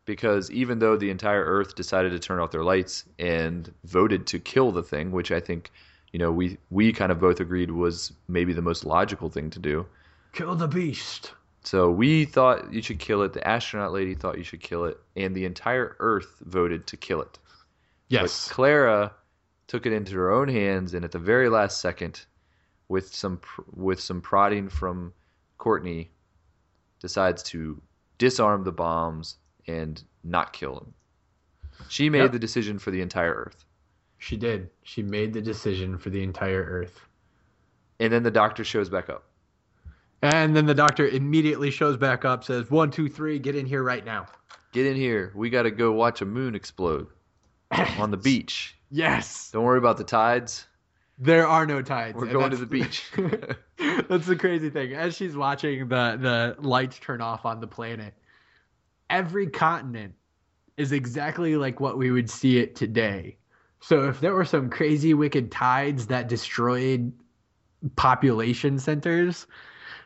[0.04, 4.38] because even though the entire Earth decided to turn off their lights and voted to
[4.38, 5.70] kill the thing, which I think
[6.12, 9.58] you know we we kind of both agreed was maybe the most logical thing to
[9.58, 9.86] do.
[10.32, 11.32] Kill the beast.
[11.62, 13.32] So we thought you should kill it.
[13.32, 17.22] The astronaut lady thought you should kill it, and the entire Earth voted to kill
[17.22, 17.38] it.
[18.08, 18.48] Yes.
[18.48, 19.12] But Clara
[19.66, 22.26] took it into her own hands, and at the very last second,
[22.88, 23.40] with some
[23.72, 25.14] with some prodding from
[25.56, 26.10] Courtney,
[27.00, 27.80] decides to
[28.18, 29.36] disarm the bombs
[29.66, 30.94] and not kill him.
[31.88, 32.32] She made Yep.
[32.32, 33.64] the decision for the entire Earth,
[34.18, 34.70] She did.
[34.82, 37.00] She made the decision for the entire Earth.
[38.00, 39.24] and then the Doctor shows back up.
[40.22, 43.82] And then the doctor immediately shows back up, says, One, two, three, get in here
[43.82, 44.24] right now.
[44.72, 45.30] Get in here.
[45.34, 47.08] We got to go watch a moon explode
[47.98, 48.74] on the beach.
[48.90, 49.50] Yes.
[49.50, 50.66] Don't worry about the tides.
[51.18, 52.16] There are no tides.
[52.16, 53.04] We're going to the beach.
[54.08, 54.94] That's the crazy thing.
[54.94, 58.14] As she's watching the the lights turn off on the planet,
[59.10, 60.14] every continent
[60.76, 63.36] is exactly like what we would see it today.
[63.80, 67.12] So if there were some crazy wicked tides that destroyed
[67.96, 69.46] population centers,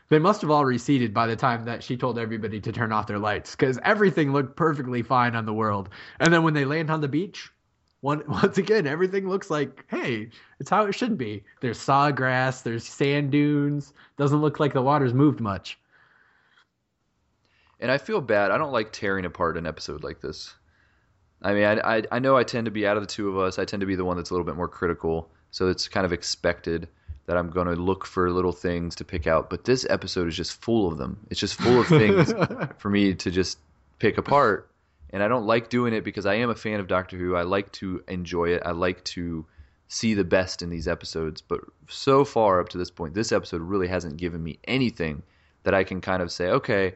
[0.09, 3.07] they must have all receded by the time that she told everybody to turn off
[3.07, 5.91] their lights because everything looked perfectly fine on the world.
[6.19, 7.51] And then when they land on the beach,
[8.01, 10.31] one, once again, everything looks like, hey,
[10.61, 11.45] it's how it should be.
[11.61, 13.93] There's sawgrass, there's sand dunes.
[14.17, 15.79] Doesn't look like the water's moved much.
[17.81, 18.51] And I feel bad.
[18.51, 20.55] I don't like tearing apart an episode like this.
[21.43, 23.39] I mean, I, I, I know I tend to be out of the two of
[23.39, 23.59] us.
[23.59, 25.31] I tend to be the one that's a little bit more critical.
[25.51, 26.89] So it's kind of expected
[27.27, 29.51] that I'm going to look for little things to pick out.
[29.51, 31.27] But this episode is just full of them.
[31.31, 32.33] It's just full of things
[32.79, 33.59] for me to just
[33.99, 34.71] pick apart.
[35.11, 37.37] And I don't like doing it because I am a fan of Doctor Who.
[37.37, 38.63] I like to enjoy it.
[38.65, 39.47] I like to
[39.89, 41.41] see the best in these episodes.
[41.41, 45.23] But so far up to this point, this episode really hasn't given me anything
[45.63, 46.95] that I can kind of say, okay,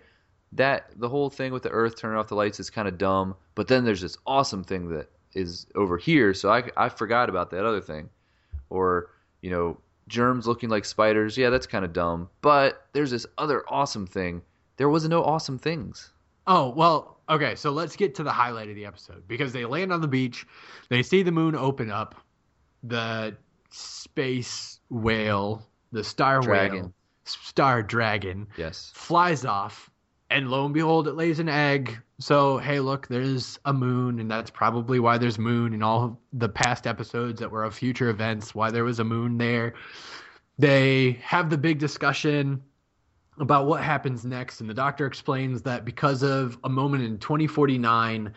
[0.52, 3.34] that the whole thing with the Earth turning off the lights is kind of dumb.
[3.54, 7.50] But then there's this awesome thing that is over here, so I I forgot about
[7.50, 8.08] that other thing,
[8.70, 9.78] or you know
[10.08, 11.36] germs looking like spiders.
[11.38, 12.28] Yeah, that's kind of dumb.
[12.42, 14.42] But there's this other awesome thing.
[14.76, 16.12] There was no awesome things.
[16.46, 19.92] Oh, well, okay, so let's get to the highlight of the episode because they land
[19.92, 20.44] on the beach,
[20.88, 22.16] they see the moon open up,
[22.82, 23.36] the
[23.70, 26.80] space whale, the star Dragon.
[26.82, 26.92] whale,
[27.24, 28.90] star dragon Yes.
[28.94, 29.88] flies off,
[30.32, 31.98] and lo and behold, it lays an egg.
[32.18, 36.48] So, hey, look, there's a moon, and that's probably why there's moon in all the
[36.48, 39.74] past episodes that were of future events, why there was a moon there.
[40.58, 42.62] They have the big discussion
[43.38, 48.32] about what happens next, and the doctor explains that because of a moment in 2049,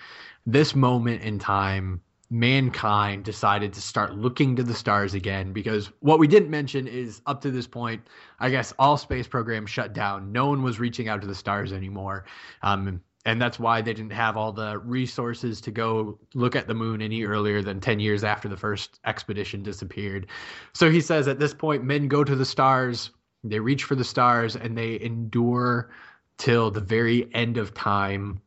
[0.46, 5.54] this moment in time, mankind decided to start looking to the stars again.
[5.54, 8.02] Because what we didn't mention is up to this point,
[8.40, 10.32] I guess all space programs shut down.
[10.32, 12.26] No one was reaching out to the stars anymore.
[12.64, 16.76] Um, and that's why they didn't have all the resources to go look at the
[16.76, 20.28] moon any earlier than 10 years after the first expedition disappeared.
[20.74, 23.10] So he says at this point, men go to the stars,
[23.44, 25.90] they reach for the stars, and they endure
[26.38, 28.40] till the very end of time.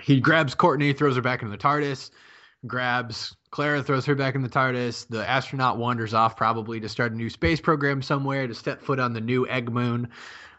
[0.00, 2.10] He grabs Courtney, throws her back into the TARDIS,
[2.66, 5.08] grabs Clara, throws her back in the TARDIS.
[5.08, 8.98] The astronaut wanders off, probably to start a new space program somewhere, to step foot
[8.98, 10.08] on the new egg moon.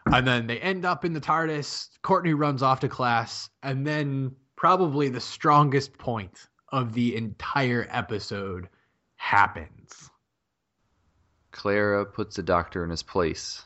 [0.06, 1.88] And then they end up in the TARDIS.
[2.02, 3.50] Courtney runs off to class.
[3.64, 8.68] And then, probably the strongest point of the entire episode
[9.16, 10.10] happens.
[11.50, 13.64] Clara puts the doctor in his place,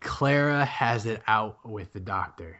[0.00, 2.56] Clara has it out with the doctor.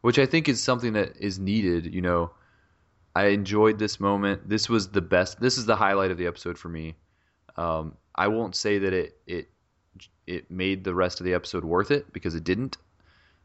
[0.00, 1.92] which I think is something that is needed.
[1.92, 2.30] You know,
[3.18, 4.48] I enjoyed this moment.
[4.48, 5.40] This was the best.
[5.40, 6.94] This is the highlight of the episode for me.
[7.56, 9.48] Um, I won't say that it it
[10.24, 12.76] it made the rest of the episode worth it because it didn't.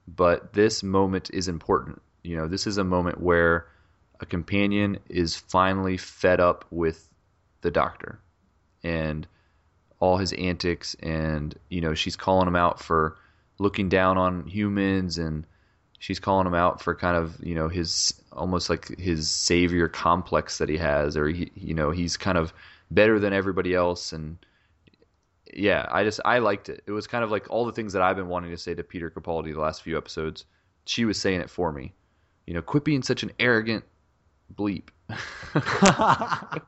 [0.08, 2.04] But this moment is important.
[2.22, 3.66] You know, this is a moment where
[4.20, 7.10] a companion is finally fed up with
[7.62, 8.20] the doctor
[8.84, 9.26] and
[10.00, 13.18] all his antics and you know she's calling him out for
[13.58, 15.48] looking down on humans and
[16.04, 20.58] she's calling him out for kind of you know his almost like his savior complex
[20.58, 22.54] that he has or he you know he's kind of
[22.92, 24.12] better than everybody else.
[24.12, 24.38] And
[25.54, 26.84] yeah i just i liked it.
[26.86, 28.84] It was kind of like all the things that i've been wanting to say to
[28.84, 30.44] Peter Capaldi the last few episodes
[30.86, 31.94] she was saying it for me.
[32.48, 33.86] You know quit being such an arrogant
[34.54, 34.90] bleep.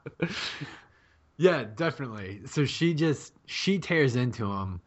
[1.38, 2.39] Yeah, definitely.
[2.45, 4.79] So she just she tears into him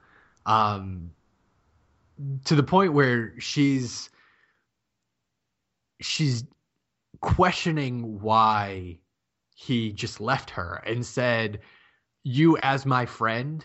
[0.47, 1.11] um
[2.47, 4.09] to the point where she's
[6.01, 6.45] she's
[7.21, 8.99] questioning why
[9.55, 11.61] he just left her and said
[12.23, 13.65] you as my friend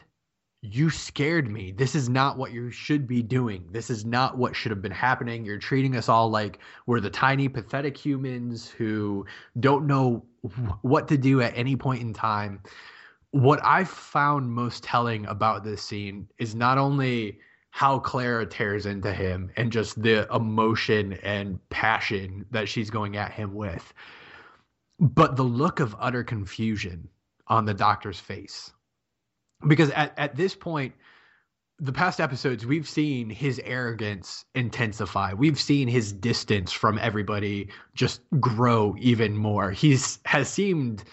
[0.65, 1.73] you scared me.
[1.73, 3.67] This is not what you should be doing.
[3.71, 5.45] This is not what should have been happening.
[5.45, 9.25] You're treating us all like we're the tiny, pathetic humans who
[9.59, 10.25] don't know
[10.81, 12.61] what to do at any point in time.
[13.31, 17.39] What I found most telling about this scene is not only
[17.75, 23.31] how Clara tears into him and just the emotion and passion that she's going at
[23.31, 23.95] him with,
[24.99, 27.09] but the look of utter confusion
[27.47, 28.71] on the doctor's face.
[29.67, 30.93] Because at, at this point
[31.79, 35.33] the past episodes we've seen his arrogance intensify.
[35.33, 39.71] We've seen his distance from everybody just grow even more.
[39.71, 41.05] He's has seemed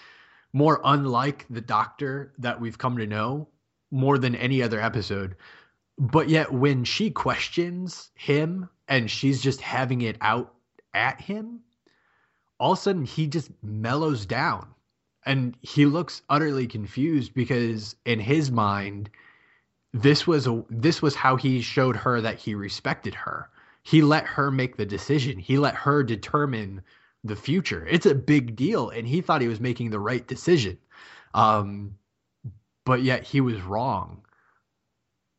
[0.53, 3.47] more unlike the doctor that we've come to know
[3.89, 5.35] more than any other episode
[6.01, 10.51] but yet when she questions him and she's just having it out
[10.95, 11.61] at him
[12.61, 14.67] all of a sudden he just mellows down.
[15.25, 19.09] And he looks utterly confused because in his mind
[19.93, 23.49] this was a this was how he showed her that he respected her.
[23.83, 25.39] He let her make the decision.
[25.39, 26.81] He let her determine
[27.23, 27.85] the future.
[27.89, 30.77] It's a big deal and he thought he was making the right decision.
[31.33, 31.95] Um
[32.85, 34.21] but yet he was wrong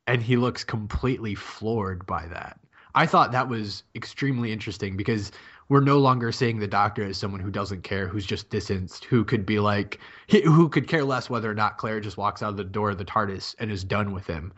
[0.07, 2.59] and he looks completely floored by that
[2.95, 5.33] i thought that was extremely interesting because
[5.73, 9.25] we're no longer seeing the doctor as someone who doesn't care, who's just distanced, who
[9.25, 10.01] could be like,
[10.31, 12.99] who could care less whether or not Clara just walks out of the door of
[12.99, 14.53] the TARDIS and is done with him.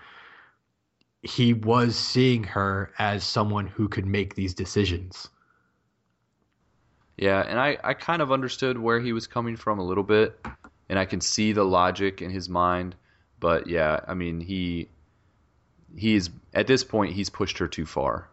[1.23, 5.29] He was seeing her as someone who could make these decisions.
[7.17, 10.45] Yeah, and I, I kind of understood where he was coming from a little bit,
[10.89, 12.97] and I can see the logic in his mind.
[13.39, 14.89] But yeah, I mean, he
[15.97, 18.29] he's at this point he's pushed her too far,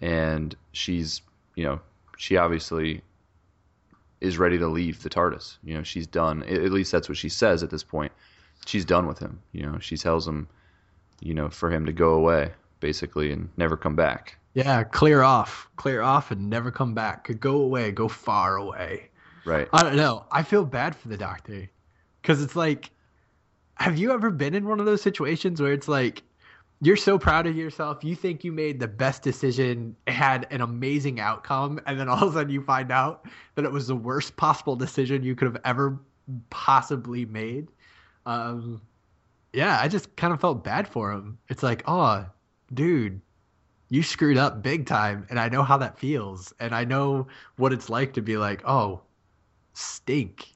[0.00, 1.22] and she's
[1.54, 1.80] you know
[2.16, 3.02] she obviously
[4.20, 5.58] is ready to leave the TARDIS.
[5.64, 6.44] You know, she's done.
[6.44, 8.12] At least that's what she says at this point.
[8.66, 9.40] She's done with him.
[9.50, 10.46] You know, she tells him,
[11.20, 14.38] you know, for him to go away basically and never come back.
[14.54, 17.24] Yeah, clear off, clear off, and never come back.
[17.24, 19.08] Could go away, go far away.
[19.44, 19.68] Right.
[19.72, 20.26] I don't know.
[20.30, 21.70] I feel bad for the doctor
[22.20, 22.90] because it's like,
[23.74, 26.22] have you ever been in one of those situations where it's like,
[26.82, 31.20] you're so proud of yourself, you think you made the best decision, had an amazing
[31.20, 33.24] outcome, and then all of a sudden you find out
[33.54, 36.00] that it was the worst possible decision you could have ever
[36.50, 37.68] possibly made.
[38.26, 38.82] Um,
[39.52, 41.38] yeah, I just kind of felt bad for him.
[41.48, 42.26] It's like, oh,
[42.74, 43.20] dude,
[43.88, 47.28] you screwed up big time, and I know how that feels, and I know
[47.58, 49.02] what it's like to be like, oh,
[49.74, 50.48] stink,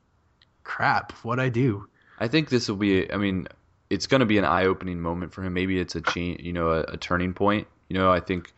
[0.65, 1.89] crap, what I do.
[2.19, 3.13] I think this will be.
[3.13, 3.47] I mean,
[3.91, 5.55] it's going to be an eye-opening moment for him.
[5.55, 7.67] Maybe it's a change, you know, a, a turning point.
[7.89, 8.53] You know, I think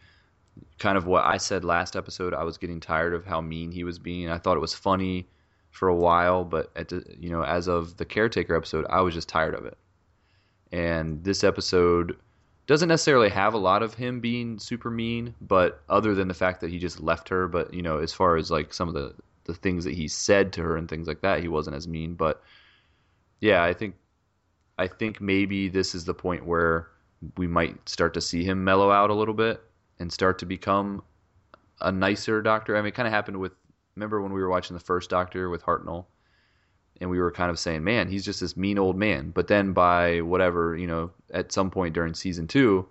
[0.78, 2.34] kind of what I said last episode.
[2.34, 4.30] I was getting tired of how mean he was being.
[4.30, 5.26] I thought it was funny
[5.70, 9.14] for a while, but at the, you know, as of the caretaker episode, I was
[9.14, 9.76] just tired of it.
[10.72, 12.16] And this episode
[12.66, 16.60] doesn't necessarily have a lot of him being super mean, but other than the fact
[16.60, 19.14] that he just left her, but you know, as far as like some of the
[19.44, 22.14] the things that he said to her and things like that, he wasn't as mean.
[22.14, 22.42] But
[23.40, 23.94] yeah, I think
[24.78, 26.88] I think maybe this is the point where
[27.36, 29.60] we might start to see him mellow out a little bit
[29.98, 31.02] and start to become
[31.80, 32.76] a nicer doctor.
[32.76, 33.52] I mean, it kind of happened with
[33.96, 36.06] remember when we were watching the first Doctor with Hartnell,
[37.00, 39.72] and we were kind of saying, "Man, he's just this mean old man." But then
[39.72, 42.88] by whatever you know, at some point during season two,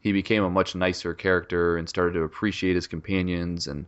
[0.00, 3.68] he became a much nicer character and started to appreciate his companions.
[3.68, 3.86] And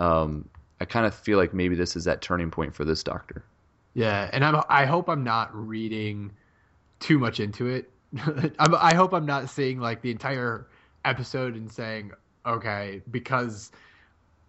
[0.00, 0.48] um,
[0.80, 3.44] I kind of feel like maybe this is that turning point for this Doctor.
[3.94, 6.32] Yeah, and I'm, I hope I'm not reading
[7.04, 7.90] too much into it.
[8.70, 10.68] I hope I'm not seeing like the entire
[11.04, 12.12] episode and saying,
[12.46, 13.70] okay, because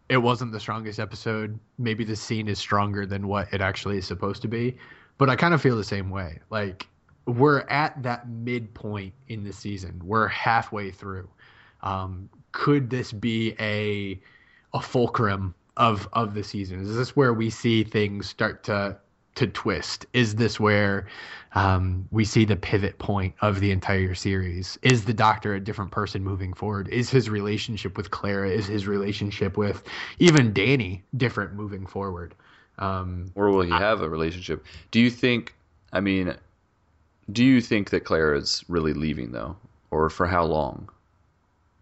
[0.08, 4.08] it wasn't the strongest episode, maybe the scene is stronger than what it actually is
[4.08, 4.78] supposed to be.
[5.18, 6.40] But I kind of feel the same way.
[6.50, 6.88] Like
[7.26, 10.02] we're at that midpoint in the season.
[10.02, 11.28] We're halfway through.
[11.84, 14.22] Um, could this be a
[14.74, 16.82] a fulcrum of of the season?
[16.82, 18.98] Is this where we see things start to
[19.36, 20.06] to twist?
[20.14, 21.08] Is this where
[21.54, 24.78] um, we see the pivot point of the entire series?
[24.82, 26.88] Is the Doctor a different person moving forward?
[26.90, 29.84] Is his relationship with Clara, is his relationship with
[30.20, 32.34] even Danny different moving forward?
[32.78, 34.66] Um, or will he have a relationship?
[34.92, 35.56] Do you think?
[35.94, 36.36] I mean,
[37.32, 39.56] do you think that Clara is really leaving though,
[39.92, 40.90] or for how long?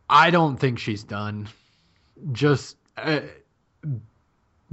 [0.09, 1.49] I don't think she's done.
[2.31, 2.77] Just.
[2.95, 3.21] Uh,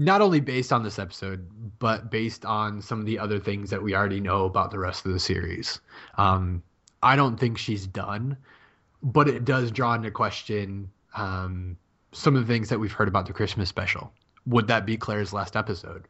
[0.01, 1.47] not only based on this episode,
[1.79, 5.05] but based on some of the other things that we already know about the rest
[5.05, 5.79] of the series.
[6.17, 6.63] Um,
[7.03, 8.39] I don't think she's done,
[9.03, 11.77] but it does draw into question um,
[12.13, 14.11] some of the things that we've heard about the Christmas special.
[14.47, 16.09] Would that be Clara's last episode?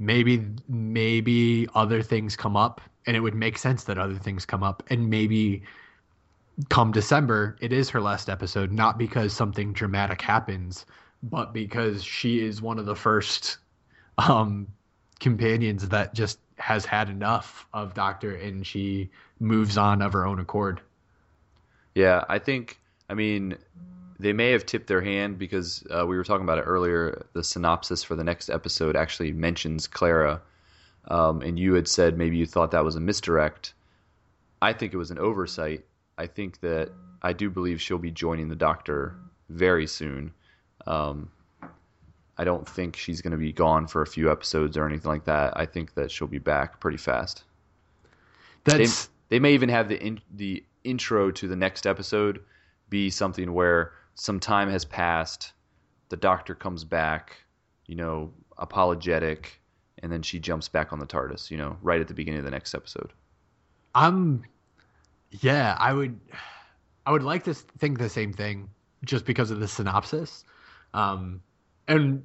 [0.00, 4.64] Maybe, maybe other things come up, and it would make sense that other things come
[4.64, 5.62] up, and maybe
[6.68, 10.84] come December, it is her last episode, not because something dramatic happens,
[11.22, 13.58] but because she is one of the first
[14.18, 14.66] um,
[15.18, 20.40] companions that just has had enough of Doctor and she moves on of her own
[20.40, 20.80] accord.
[21.94, 23.56] Yeah, I think, I mean,
[24.18, 27.26] they may have tipped their hand because uh, we were talking about it earlier.
[27.32, 30.42] The synopsis for the next episode actually mentions Clara.
[31.08, 33.72] Um, and you had said maybe you thought that was a misdirect.
[34.60, 35.84] I think it was an oversight.
[36.18, 36.90] I think that
[37.22, 39.16] I do believe she'll be joining the Doctor
[39.48, 40.32] very soon.
[40.86, 41.30] Um,
[42.38, 45.24] I don't think she's going to be gone for a few episodes or anything like
[45.24, 45.52] that.
[45.56, 47.44] I think that she'll be back pretty fast.
[48.64, 52.40] That's they, they may even have the in, the intro to the next episode
[52.88, 55.52] be something where some time has passed,
[56.08, 57.36] the doctor comes back,
[57.86, 59.60] you know, apologetic,
[59.98, 62.44] and then she jumps back on the TARDIS, you know, right at the beginning of
[62.44, 63.12] the next episode.
[63.94, 64.44] I'm
[65.30, 66.18] yeah, I would
[67.06, 68.68] I would like to think the same thing
[69.04, 70.44] just because of the synopsis.
[70.94, 71.42] Um,
[71.88, 72.24] and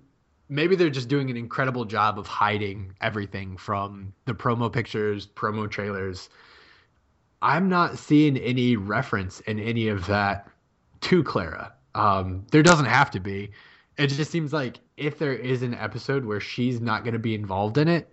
[0.49, 5.69] maybe they're just doing an incredible job of hiding everything from the promo pictures, promo
[5.69, 6.29] trailers.
[7.41, 10.47] I'm not seeing any reference in any of that
[11.01, 11.73] to Clara.
[11.93, 13.51] Um, there doesn't have to be.
[13.97, 17.33] It just seems like if there is an episode where she's not going to be
[17.33, 18.09] involved in it,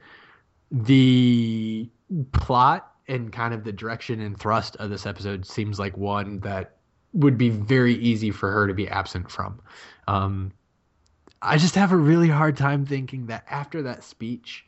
[0.70, 1.88] the
[2.32, 6.76] plot and kind of the direction and thrust of this episode seems like one that
[7.12, 9.60] would be very easy for her to be absent from.
[10.08, 10.52] Um,
[11.40, 14.64] I just have a really hard time thinking that after that speech,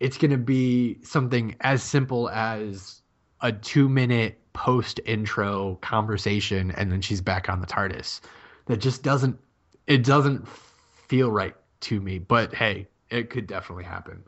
[0.00, 3.02] it's going to be something as simple as
[3.40, 8.20] a two minute post intro conversation and then she's back on the TARDIS.
[8.66, 9.38] That just doesn't,
[9.86, 12.18] it doesn't feel right to me.
[12.18, 14.24] But hey, it could definitely happen.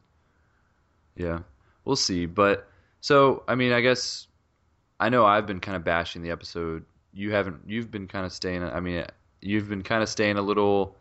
[1.16, 1.40] Yeah,
[1.84, 2.26] we'll see.
[2.26, 2.68] But
[3.00, 4.28] so, I mean, I guess
[5.00, 6.84] I know I've been kind of bashing the episode.
[7.12, 9.04] You haven't, you've been kind of staying, I mean,
[9.40, 10.96] you've been kind of staying a little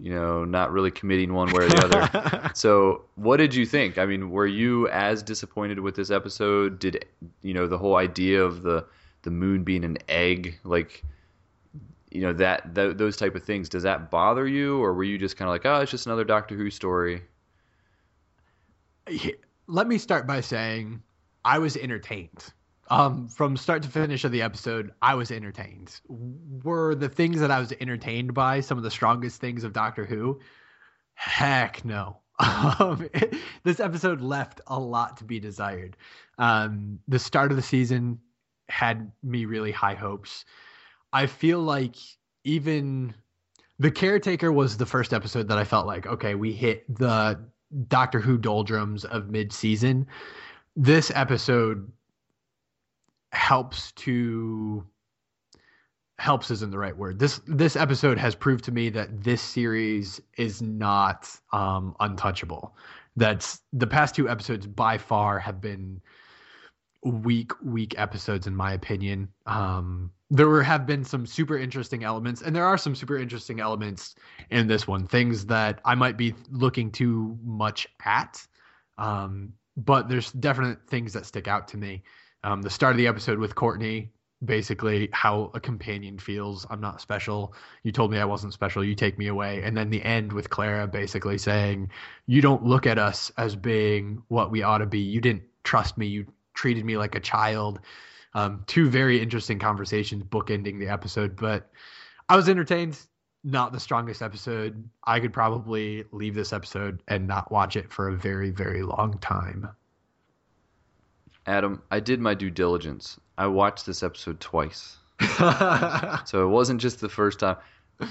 [0.00, 2.50] you know, not really committing one way or the other.
[2.54, 3.98] so, what did you think?
[3.98, 6.78] I mean, were you as disappointed with this episode?
[6.78, 7.04] Did
[7.42, 8.86] you know the whole idea of the
[9.22, 11.04] the moon being an egg, like
[12.10, 13.68] you know that th- those type of things?
[13.68, 16.24] Does that bother you, or were you just kind of like, oh, it's just another
[16.24, 17.22] Doctor Who story?
[19.66, 21.02] Let me start by saying
[21.44, 22.52] I was entertained.
[22.90, 26.00] Um, from start to finish of the episode, I was entertained.
[26.08, 30.04] Were the things that I was entertained by some of the strongest things of Doctor
[30.04, 30.40] Who?
[31.14, 32.18] Heck no.
[32.80, 33.08] Um,
[33.62, 35.96] this episode left a lot to be desired.
[36.36, 38.18] Um, the start of the season
[38.68, 40.44] had me really high hopes.
[41.12, 41.94] I feel like
[42.42, 43.14] even
[43.78, 47.38] the caretaker was the first episode that I felt like, okay, we hit the
[47.86, 50.06] Doctor Who doldrums of mid season.
[50.74, 51.90] This episode
[53.34, 54.84] helps to
[56.18, 57.18] helps isn't the right word.
[57.18, 62.76] This this episode has proved to me that this series is not um, untouchable.
[63.16, 66.00] That's the past two episodes by far have been
[67.04, 69.28] weak weak episodes in my opinion.
[69.46, 73.60] Um, there were, have been some super interesting elements, and there are some super interesting
[73.60, 74.16] elements
[74.50, 75.06] in this one.
[75.06, 78.44] Things that I might be looking too much at,
[78.98, 82.02] um, but there's definite things that stick out to me.
[82.44, 84.12] Um, the start of the episode with Courtney,
[84.44, 86.66] basically how a companion feels.
[86.68, 87.54] I'm not special.
[87.82, 88.84] You told me I wasn't special.
[88.84, 89.62] You take me away.
[89.62, 91.90] And then the end with Clara basically saying,
[92.26, 94.98] You don't look at us as being what we ought to be.
[94.98, 96.06] You didn't trust me.
[96.06, 97.80] You treated me like a child.
[98.34, 101.70] Um, two very interesting conversations bookending the episode, but
[102.28, 102.98] I was entertained.
[103.42, 104.88] Not the strongest episode.
[105.04, 109.18] I could probably leave this episode and not watch it for a very, very long
[109.18, 109.68] time.
[111.46, 113.20] Adam, I did my due diligence.
[113.36, 114.96] I watched this episode twice.
[115.38, 117.56] so it wasn't just the first time.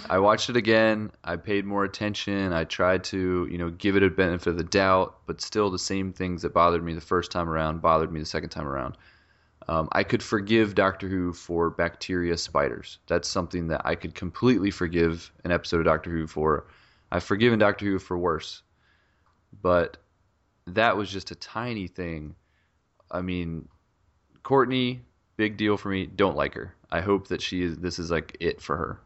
[0.09, 1.11] I watched it again.
[1.23, 2.53] I paid more attention.
[2.53, 5.79] I tried to, you know, give it a benefit of the doubt, but still the
[5.79, 8.97] same things that bothered me the first time around bothered me the second time around.
[9.67, 12.99] Um, I could forgive Doctor Who for bacteria spiders.
[13.07, 16.67] That's something that I could completely forgive an episode of Doctor Who for.
[17.11, 18.61] I've forgiven Doctor Who for worse.
[19.61, 19.97] But
[20.67, 22.35] that was just a tiny thing
[23.13, 23.67] I mean,
[24.41, 25.01] Courtney,
[25.37, 26.05] big deal for me.
[26.05, 26.75] Don't like her.
[26.91, 27.77] I hope that she is.
[27.77, 28.99] This is like it for her.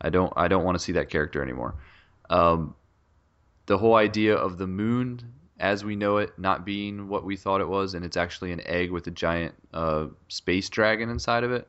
[0.00, 0.32] I don't.
[0.36, 1.74] I don't want to see that character anymore.
[2.30, 2.74] Um,
[3.66, 7.60] the whole idea of the moon as we know it not being what we thought
[7.60, 11.52] it was, and it's actually an egg with a giant uh, space dragon inside of
[11.52, 11.66] it.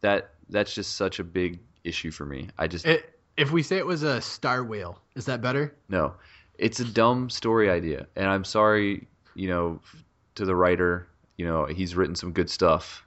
[0.00, 2.48] That that's just such a big issue for me.
[2.58, 5.74] I just it, if we say it was a star whale, is that better?
[5.88, 6.14] No,
[6.58, 9.80] it's a dumb story idea, and I'm sorry, you know,
[10.34, 11.08] to the writer.
[11.36, 13.04] You know, he's written some good stuff.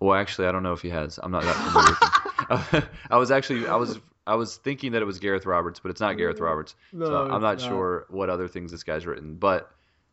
[0.00, 1.18] Well, actually, I don't know if he has.
[1.22, 2.88] I'm not that familiar with him.
[3.10, 6.00] I was actually I was I was thinking that it was Gareth Roberts, but it's
[6.00, 6.76] not Gareth Roberts.
[6.92, 9.34] No, so I'm not, not, sure what other things this guy's written.
[9.34, 9.70] But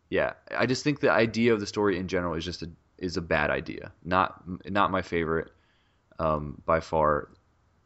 [0.09, 3.17] yeah, I just think the idea of the story in general is just a is
[3.17, 3.91] a bad idea.
[4.03, 5.51] Not not my favorite
[6.19, 7.29] um, by far.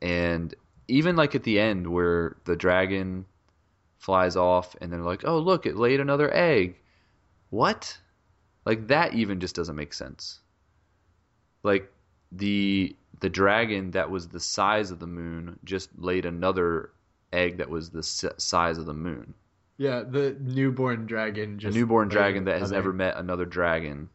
[0.02, 0.54] And
[0.88, 3.26] even like at the end where the dragon
[3.98, 6.79] flies off and they're like, "Oh, look, it laid another egg."
[7.50, 7.98] What?
[8.66, 10.40] Like that even just doesn't make sense.
[11.64, 11.92] Like
[12.32, 16.92] the the dragon that was the size of the moon just laid another
[17.34, 19.34] egg that was the size of the moon.
[19.78, 24.10] Yeah, the newborn dragon just a newborn dragon that has never met another dragon.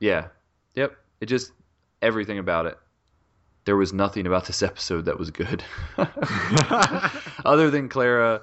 [0.00, 0.28] Yeah.
[0.74, 0.96] Yep.
[1.20, 1.52] It just
[2.02, 2.78] everything about it.
[3.64, 5.62] There was nothing about this episode that was good.
[7.44, 8.42] Other than Clara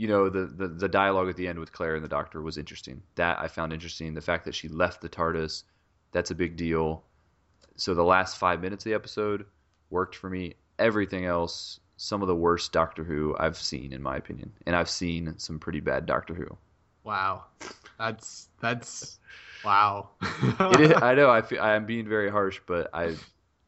[0.00, 2.56] you know the, the the dialogue at the end with Clara and the Doctor was
[2.56, 3.02] interesting.
[3.16, 4.14] That I found interesting.
[4.14, 5.64] The fact that she left the TARDIS,
[6.10, 7.04] that's a big deal.
[7.76, 9.44] So the last five minutes of the episode
[9.90, 10.54] worked for me.
[10.78, 14.88] Everything else, some of the worst Doctor Who I've seen, in my opinion, and I've
[14.88, 16.56] seen some pretty bad Doctor Who.
[17.04, 17.44] Wow,
[17.98, 19.18] that's that's
[19.62, 20.08] wow.
[20.78, 23.16] is, I know I feel, I'm being very harsh, but I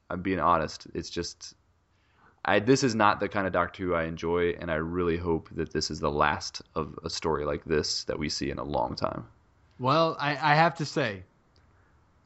[0.08, 0.86] I'm being honest.
[0.94, 1.52] It's just
[2.44, 5.48] I, this is not the kind of Doctor Who I enjoy, and I really hope
[5.52, 8.64] that this is the last of a story like this that we see in a
[8.64, 9.26] long time.
[9.78, 11.22] Well, I, I have to say,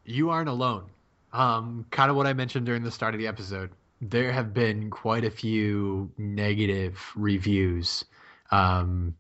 [0.05, 0.85] you aren't alone.
[1.33, 3.71] Um, kind of what I mentioned during the start of the episode.
[4.01, 8.05] There have been quite a few negative reviews
[8.51, 9.15] um,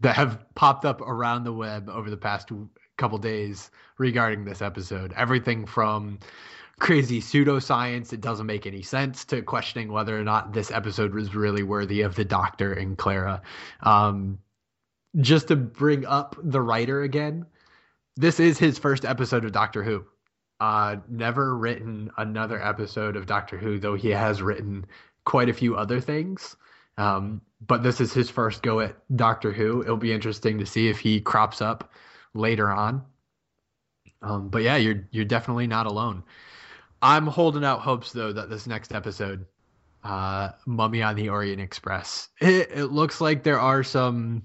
[0.00, 2.50] that have popped up around the web over the past
[2.96, 5.12] couple days regarding this episode.
[5.16, 6.18] Everything from
[6.82, 8.12] crazy pseudoscience.
[8.12, 12.00] It doesn't make any sense to questioning whether or not this episode was really worthy
[12.00, 13.40] of the Doctor and Clara.
[13.84, 14.40] Um,
[15.20, 17.46] just to bring up the writer again,
[18.16, 20.04] this is his first episode of Doctor Who.
[20.58, 24.84] Uh, never written another episode of Doctor Who, though he has written
[25.24, 26.56] quite a few other things.
[26.98, 29.82] Um, but this is his first go at Doctor Who.
[29.82, 31.92] It'll be interesting to see if he crops up
[32.34, 33.04] later on.
[34.20, 36.24] Um, but yeah, you're you're definitely not alone.
[37.02, 39.44] I'm holding out hopes though that this next episode,
[40.04, 44.44] uh, Mummy on the Orient Express, it, it looks like there are some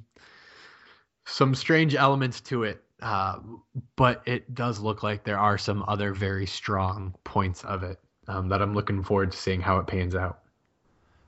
[1.26, 3.38] some strange elements to it, uh,
[3.96, 8.50] but it does look like there are some other very strong points of it um,
[8.50, 10.40] that I'm looking forward to seeing how it pans out.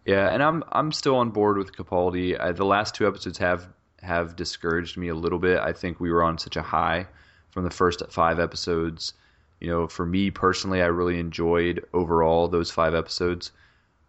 [0.06, 2.39] Yeah, and I'm I'm still on board with Capaldi.
[2.39, 3.68] I, the last two episodes have
[4.01, 5.60] have discouraged me a little bit.
[5.60, 7.06] I think we were on such a high
[7.51, 9.14] from the first five episodes.
[9.60, 13.52] You know, for me personally, I really enjoyed overall those five episodes,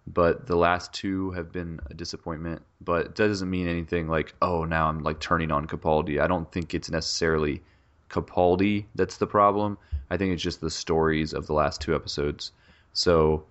[0.07, 2.63] but the last two have been a disappointment.
[2.81, 6.21] But that doesn't mean anything like, oh, now I'm like turning on Capaldi.
[6.21, 7.63] I don't think it's necessarily
[8.11, 9.79] Capaldi that's the problem.
[10.11, 12.53] I think it's just the stories of the last two episodes.
[12.93, 13.45] So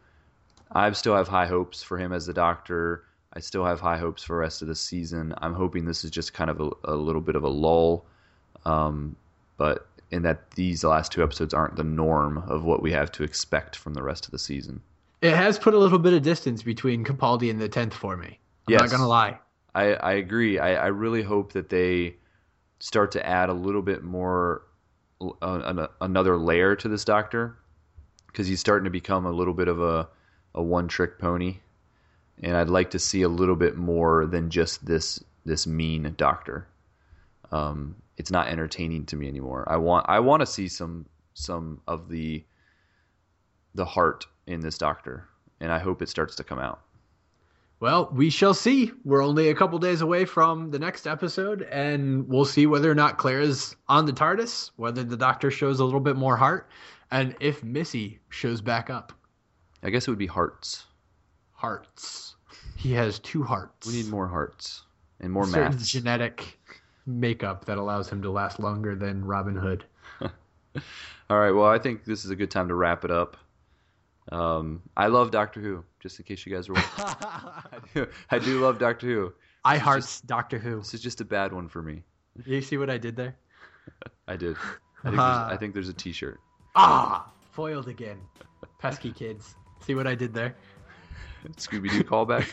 [0.71, 3.05] I still have high hopes for him as the Doctor.
[3.33, 5.33] I still have high hopes for the rest of the season.
[5.37, 8.05] I'm hoping this is just kind of a, a little bit of a lull,
[8.65, 9.15] um,
[9.57, 13.23] but in that these last two episodes aren't the norm of what we have to
[13.23, 14.81] expect from the rest of the season.
[15.21, 18.39] It has put a little bit of distance between Capaldi and the tenth for me.
[18.67, 18.81] I'm Yes.
[18.81, 19.39] not gonna lie.
[19.75, 20.57] I, I agree.
[20.59, 22.15] I, I really hope that they
[22.79, 24.63] start to add a little bit more,
[25.21, 27.55] uh, an, another layer to this Doctor,
[28.27, 30.07] because he's starting to become a little bit of a,
[30.55, 31.57] a one trick pony,
[32.41, 36.67] and I'd like to see a little bit more than just this this mean Doctor.
[37.51, 39.65] Um, it's not entertaining to me anymore.
[39.67, 42.43] I want I want to see some some of the
[43.75, 45.27] the heart in this Doctor,
[45.59, 46.81] and I hope it starts to come out.
[47.79, 48.91] Well, we shall see.
[49.05, 52.95] We're only a couple days away from the next episode, and we'll see whether or
[52.95, 56.69] not Clara is on the TARDIS, whether the Doctor shows a little bit more heart,
[57.09, 59.13] and if Missy shows back up.
[59.81, 60.85] I guess it would be hearts.
[61.53, 62.35] Hearts.
[62.75, 63.87] He has two hearts.
[63.87, 64.83] We need more hearts
[65.21, 65.89] and more certain maths.
[65.89, 66.59] genetic
[67.09, 69.83] makeup that allows him to last longer than Robin Hood.
[70.21, 71.51] All right.
[71.51, 73.37] Well, I think this is a good time to wrap it up.
[74.31, 75.83] Um, I love Doctor Who.
[75.99, 79.33] Just in case you guys were, I do, I do love Doctor Who.
[79.65, 80.77] I This hearts Doctor Who.
[80.77, 82.03] This is just a bad one for me.
[82.45, 83.35] You see what I did there?
[84.27, 84.55] I did.
[85.03, 86.39] I think, there's, I think there's a T-shirt.
[86.75, 88.19] Ah, foiled again.
[88.77, 89.55] Pesky kids.
[89.85, 90.55] See what I did there?
[91.57, 92.45] Scooby Doo callback.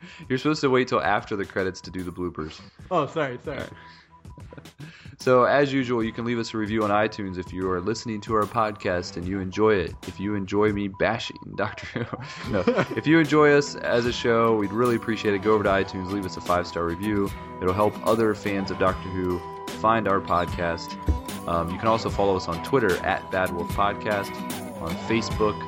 [0.28, 2.60] You're supposed to wait till after the credits to do the bloopers.
[2.90, 3.64] oh, sorry, sorry.
[5.20, 8.20] So, as usual, you can leave us a review on iTunes if you are listening
[8.20, 9.92] to our podcast and you enjoy it.
[10.06, 12.64] If you enjoy me bashing Doctor Who, no.
[12.96, 15.42] If you enjoy us as a show, we'd really appreciate it.
[15.42, 17.28] Go over to iTunes, leave us a five star review.
[17.60, 19.40] It'll help other fans of Doctor Who
[19.80, 20.96] find our podcast.
[21.48, 24.30] Um, you can also follow us on Twitter at Bad Wolf Podcast,
[24.80, 25.58] on Facebook,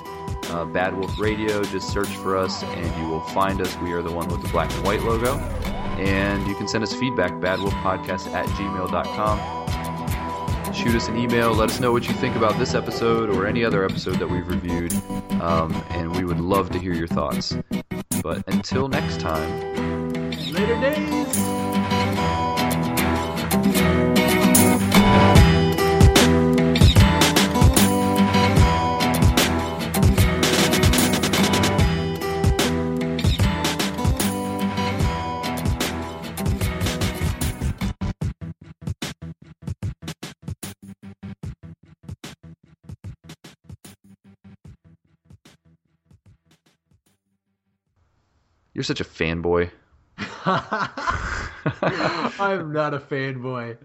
[0.50, 1.62] uh, Bad Wolf Radio.
[1.62, 3.76] Just search for us and you will find us.
[3.78, 5.38] We are the one with the black and white logo.
[5.98, 9.60] And you can send us feedback, badwolfpodcast at gmail.com.
[10.72, 11.52] Shoot us an email.
[11.52, 14.48] Let us know what you think about this episode or any other episode that we've
[14.48, 14.92] reviewed.
[15.40, 17.56] Um, and we would love to hear your thoughts.
[18.22, 19.70] But until next time,
[20.52, 21.99] Later days.
[48.74, 49.70] You're such a fanboy.
[50.44, 50.62] I'm
[52.72, 53.76] not a fanboy.